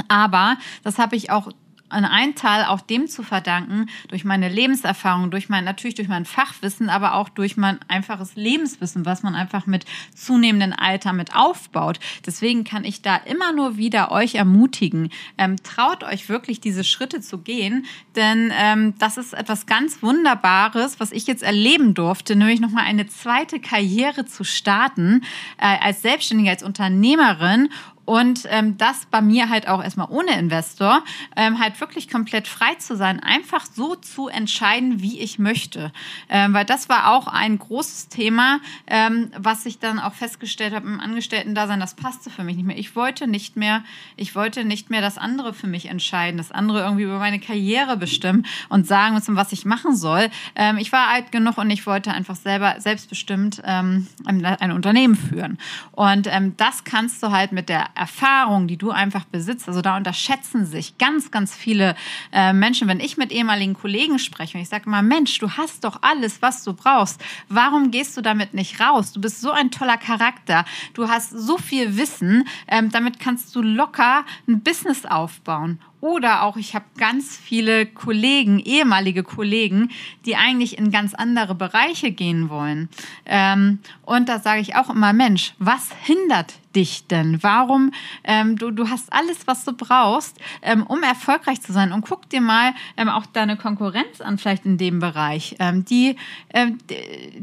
Aber 0.09 0.57
das 0.83 0.99
habe 0.99 1.15
ich 1.15 1.29
auch 1.31 1.49
einen 1.89 2.35
Teil 2.35 2.65
auch 2.65 2.81
dem 2.81 3.07
zu 3.07 3.23
verdanken, 3.23 3.87
durch 4.09 4.25
meine 4.25 4.49
Lebenserfahrung, 4.49 5.31
durch 5.31 5.49
mein, 5.49 5.63
natürlich 5.63 5.95
durch 5.95 6.07
mein 6.07 6.25
Fachwissen, 6.25 6.89
aber 6.89 7.15
auch 7.15 7.29
durch 7.29 7.57
mein 7.57 7.79
einfaches 7.87 8.35
Lebenswissen, 8.35 9.05
was 9.05 9.23
man 9.23 9.35
einfach 9.35 9.65
mit 9.65 9.85
zunehmendem 10.15 10.73
Alter 10.77 11.13
mit 11.13 11.35
aufbaut. 11.35 11.99
Deswegen 12.25 12.63
kann 12.63 12.83
ich 12.83 13.01
da 13.01 13.15
immer 13.15 13.53
nur 13.53 13.77
wieder 13.77 14.11
euch 14.11 14.35
ermutigen, 14.35 15.09
ähm, 15.37 15.55
traut 15.63 16.03
euch 16.03 16.29
wirklich 16.29 16.59
diese 16.59 16.83
Schritte 16.83 17.21
zu 17.21 17.39
gehen, 17.39 17.85
denn 18.15 18.51
ähm, 18.57 18.93
das 18.99 19.17
ist 19.17 19.33
etwas 19.33 19.65
ganz 19.65 20.01
Wunderbares, 20.01 20.99
was 20.99 21.11
ich 21.11 21.27
jetzt 21.27 21.43
erleben 21.43 21.93
durfte, 21.93 22.35
nämlich 22.35 22.59
nochmal 22.59 22.85
eine 22.85 23.07
zweite 23.07 23.59
Karriere 23.59 24.25
zu 24.25 24.43
starten, 24.43 25.21
äh, 25.57 25.77
als 25.81 26.01
Selbstständige, 26.01 26.49
als 26.49 26.63
Unternehmerin 26.63 27.69
und 28.07 28.47
ähm, 28.49 28.77
das 28.77 29.05
bei 29.11 29.21
mir 29.21 29.49
halt 29.49 29.67
auch 29.67 29.83
erstmal 29.83 30.07
ohne 30.09 30.39
Investor, 30.39 31.03
ähm, 31.35 31.59
halt 31.59 31.79
wirklich 31.81 32.09
komplett 32.09 32.47
frei 32.47 32.75
zu 32.75 32.95
sein, 32.95 33.19
einfach 33.19 33.65
so 33.65 33.95
zu 33.95 34.29
entscheiden, 34.29 35.01
wie 35.01 35.19
ich 35.19 35.39
möchte. 35.39 35.91
Ähm, 36.29 36.53
weil 36.53 36.63
das 36.63 36.87
war 36.87 37.11
auch 37.11 37.27
ein 37.27 37.59
großes 37.59 38.07
Thema, 38.07 38.61
ähm, 38.87 39.29
was 39.37 39.65
ich 39.65 39.79
dann 39.79 39.99
auch 39.99 40.13
festgestellt 40.13 40.73
habe 40.73 40.87
im 40.87 41.01
Angestellten-Dasein, 41.01 41.81
das 41.81 41.95
passte 41.95 42.29
für 42.29 42.45
mich 42.45 42.55
nicht 42.55 42.65
mehr. 42.65 42.77
Ich 42.77 42.95
wollte 42.95 43.27
nicht 43.27 43.57
mehr, 43.57 43.83
ich 44.15 44.35
wollte 44.35 44.63
nicht 44.63 44.89
mehr 44.89 45.01
das 45.01 45.17
andere 45.17 45.53
für 45.53 45.67
mich 45.67 45.87
entscheiden, 45.87 46.37
das 46.37 46.53
andere 46.53 46.79
irgendwie 46.79 47.03
über 47.03 47.19
meine 47.19 47.41
Karriere 47.41 47.97
bestimmen 47.97 48.45
und 48.69 48.87
sagen 48.87 49.15
müssen, 49.15 49.35
was 49.35 49.51
ich 49.51 49.65
machen 49.65 49.97
soll. 49.97 50.29
Ähm, 50.55 50.77
ich 50.77 50.93
war 50.93 51.09
alt 51.09 51.33
genug 51.33 51.57
und 51.57 51.69
ich 51.71 51.85
wollte 51.85 52.13
einfach 52.13 52.37
selber 52.37 52.79
selbstbestimmt 52.79 53.61
ähm, 53.65 54.07
ein 54.25 54.71
Unternehmen 54.71 55.17
führen. 55.17 55.57
Und 55.91 56.27
ähm, 56.27 56.55
das 56.55 56.85
kannst 56.85 57.21
du 57.21 57.31
halt 57.31 57.51
mit 57.51 57.67
der 57.67 57.96
Erfahrung, 57.97 58.67
die 58.67 58.77
du 58.77 58.91
einfach 58.91 59.25
besitzt, 59.25 59.67
also 59.67 59.81
da 59.81 59.97
unterschätzen 59.97 60.65
sich 60.65 60.97
ganz, 60.97 61.31
ganz 61.31 61.55
viele 61.55 61.95
äh, 62.31 62.53
Menschen. 62.53 62.87
Wenn 62.87 62.99
ich 62.99 63.17
mit 63.17 63.31
ehemaligen 63.31 63.73
Kollegen 63.73 64.19
spreche 64.19 64.57
und 64.57 64.63
ich 64.63 64.69
sage 64.69 64.89
mal, 64.89 65.03
Mensch, 65.03 65.37
du 65.39 65.51
hast 65.51 65.83
doch 65.83 65.99
alles, 66.01 66.41
was 66.41 66.63
du 66.63 66.73
brauchst. 66.73 67.21
Warum 67.49 67.91
gehst 67.91 68.15
du 68.15 68.21
damit 68.21 68.53
nicht 68.53 68.79
raus? 68.79 69.11
Du 69.11 69.19
bist 69.19 69.41
so 69.41 69.51
ein 69.51 69.71
toller 69.71 69.97
Charakter. 69.97 70.65
Du 70.93 71.09
hast 71.09 71.31
so 71.31 71.57
viel 71.57 71.97
Wissen. 71.97 72.47
Ähm, 72.67 72.91
damit 72.91 73.19
kannst 73.19 73.55
du 73.55 73.61
locker 73.61 74.25
ein 74.47 74.61
Business 74.61 75.05
aufbauen. 75.05 75.79
Oder 75.99 76.43
auch, 76.43 76.57
ich 76.57 76.75
habe 76.75 76.85
ganz 76.97 77.35
viele 77.35 77.87
Kollegen, 77.87 78.59
ehemalige 78.59 79.23
Kollegen, 79.23 79.89
die 80.25 80.35
eigentlich 80.35 80.77
in 80.77 80.91
ganz 80.91 81.15
andere 81.15 81.55
Bereiche 81.55 82.11
gehen 82.11 82.49
wollen. 82.49 82.89
Ähm, 83.25 83.79
und 84.03 84.29
da 84.29 84.39
sage 84.39 84.61
ich 84.61 84.75
auch 84.75 84.91
immer, 84.91 85.11
Mensch, 85.13 85.55
was 85.57 85.89
hindert 86.03 86.53
dich 86.77 87.07
denn? 87.07 87.41
Warum? 87.41 87.91
Ähm, 88.23 88.55
du, 88.55 88.69
du 88.69 88.87
hast 88.89 89.11
alles, 89.11 89.47
was 89.47 89.65
du 89.65 89.73
brauchst, 89.73 90.37
ähm, 90.61 90.83
um 90.83 91.01
erfolgreich 91.01 91.59
zu 91.61 91.73
sein. 91.73 91.91
Und 91.91 92.01
guck 92.01 92.29
dir 92.29 92.39
mal 92.39 92.73
ähm, 92.97 93.09
auch 93.09 93.25
deine 93.25 93.57
Konkurrenz 93.57 94.21
an, 94.21 94.37
vielleicht 94.37 94.65
in 94.65 94.77
dem 94.77 94.99
Bereich. 94.99 95.55
Ähm, 95.59 95.83
die, 95.85 96.15
äh, 96.49 96.67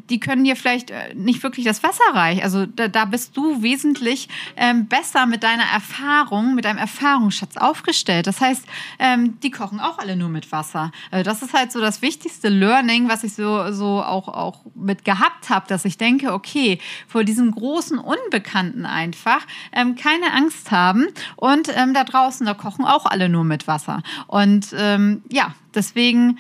die 0.09 0.21
können 0.21 0.45
dir 0.45 0.55
vielleicht 0.55 0.93
äh, 0.93 1.15
nicht 1.15 1.43
wirklich 1.43 1.65
das 1.65 1.83
Wasser 1.83 2.05
reichen. 2.13 2.43
Also 2.43 2.65
da, 2.65 2.87
da 2.87 3.07
bist 3.07 3.37
du 3.37 3.61
wesentlich 3.61 4.29
ähm, 4.57 4.87
besser 4.87 5.27
mit 5.27 5.43
deiner 5.43 5.65
Erfahrung, 5.65 6.55
mit 6.55 6.65
deinem 6.65 6.79
Erfahrungsschatz 6.79 7.57
aufgestellt. 7.57 8.29
Das 8.29 8.41
heißt, 8.41 8.65
ähm, 9.01 9.41
die 9.41 9.51
kochen 9.51 9.81
auch 9.81 9.99
alle 9.99 10.15
nur 10.15 10.29
mit 10.29 10.53
Wasser. 10.53 10.93
Also 11.11 11.25
das 11.25 11.43
ist 11.43 11.55
halt 11.55 11.73
so 11.73 11.81
das 11.81 12.03
wichtigste 12.03 12.49
Learning, 12.49 13.09
was 13.09 13.25
ich 13.25 13.35
so, 13.35 13.73
so 13.73 14.01
auch, 14.01 14.29
auch 14.29 14.61
mit 14.77 15.05
gehabt 15.05 15.51
habe, 15.51 15.67
dass 15.67 15.85
ich 15.85 15.99
denke, 15.99 16.33
okay, 16.33 16.79
vor 17.09 17.25
diesem 17.25 17.51
großen 17.51 17.99
Unbekannten 17.99 18.87
einfach, 18.87 19.24
einfach 19.25 19.47
ähm, 19.73 19.97
keine 19.97 20.33
Angst 20.33 20.71
haben. 20.71 21.07
Und 21.37 21.69
ähm, 21.75 21.95
da 21.95 22.05
draußen, 22.05 22.47
da 22.47 22.55
kochen 22.55 22.85
auch 22.85 23.07
alle 23.07 23.29
nur 23.29 23.45
mit 23.45 23.67
Wasser. 23.67 24.03
Und 24.27 24.69
ähm, 24.77 25.23
ja, 25.31 25.55
deswegen 25.75 26.39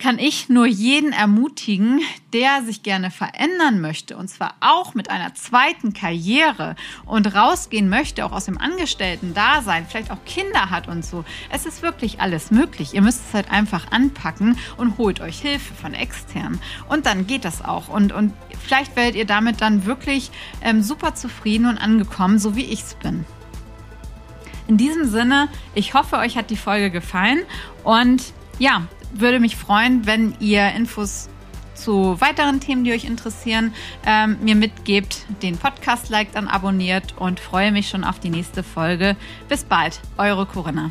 kann 0.00 0.18
ich 0.18 0.48
nur 0.48 0.66
jeden 0.66 1.12
ermutigen, 1.12 2.00
der 2.32 2.62
sich 2.62 2.82
gerne 2.82 3.10
verändern 3.10 3.80
möchte, 3.80 4.16
und 4.16 4.28
zwar 4.28 4.54
auch 4.60 4.94
mit 4.94 5.10
einer 5.10 5.34
zweiten 5.34 5.92
Karriere 5.92 6.74
und 7.04 7.34
rausgehen 7.34 7.88
möchte, 7.88 8.24
auch 8.24 8.32
aus 8.32 8.46
dem 8.46 8.58
Angestellten-Dasein, 8.58 9.86
vielleicht 9.86 10.10
auch 10.10 10.24
Kinder 10.24 10.70
hat 10.70 10.88
und 10.88 11.04
so. 11.04 11.24
Es 11.50 11.66
ist 11.66 11.82
wirklich 11.82 12.20
alles 12.20 12.50
möglich. 12.50 12.94
Ihr 12.94 13.02
müsst 13.02 13.20
es 13.28 13.34
halt 13.34 13.50
einfach 13.50 13.92
anpacken 13.92 14.58
und 14.78 14.96
holt 14.96 15.20
euch 15.20 15.38
Hilfe 15.38 15.74
von 15.74 15.92
extern. 15.92 16.58
Und 16.88 17.04
dann 17.04 17.26
geht 17.26 17.44
das 17.44 17.62
auch. 17.62 17.88
Und, 17.88 18.12
und 18.12 18.32
vielleicht 18.58 18.96
werdet 18.96 19.16
ihr 19.16 19.26
damit 19.26 19.60
dann 19.60 19.84
wirklich 19.84 20.30
ähm, 20.62 20.82
super 20.82 21.14
zufrieden 21.14 21.66
und 21.66 21.76
angekommen, 21.76 22.38
so 22.38 22.56
wie 22.56 22.64
ich 22.64 22.80
es 22.82 22.94
bin. 22.94 23.26
In 24.66 24.78
diesem 24.78 25.10
Sinne, 25.10 25.48
ich 25.74 25.92
hoffe, 25.92 26.16
euch 26.16 26.38
hat 26.38 26.48
die 26.48 26.56
Folge 26.56 26.90
gefallen 26.90 27.40
und 27.84 28.32
ja, 28.58 28.86
würde 29.12 29.40
mich 29.40 29.56
freuen, 29.56 30.06
wenn 30.06 30.34
ihr 30.40 30.70
Infos 30.72 31.28
zu 31.74 32.20
weiteren 32.20 32.60
Themen, 32.60 32.84
die 32.84 32.92
euch 32.92 33.04
interessieren, 33.04 33.72
ähm, 34.06 34.38
mir 34.42 34.54
mitgebt, 34.54 35.24
den 35.42 35.56
Podcast 35.56 36.10
liked, 36.10 36.34
dann 36.34 36.48
abonniert 36.48 37.14
und 37.16 37.40
freue 37.40 37.72
mich 37.72 37.88
schon 37.88 38.04
auf 38.04 38.20
die 38.20 38.30
nächste 38.30 38.62
Folge. 38.62 39.16
Bis 39.48 39.64
bald, 39.64 40.00
eure 40.18 40.46
Corinna. 40.46 40.90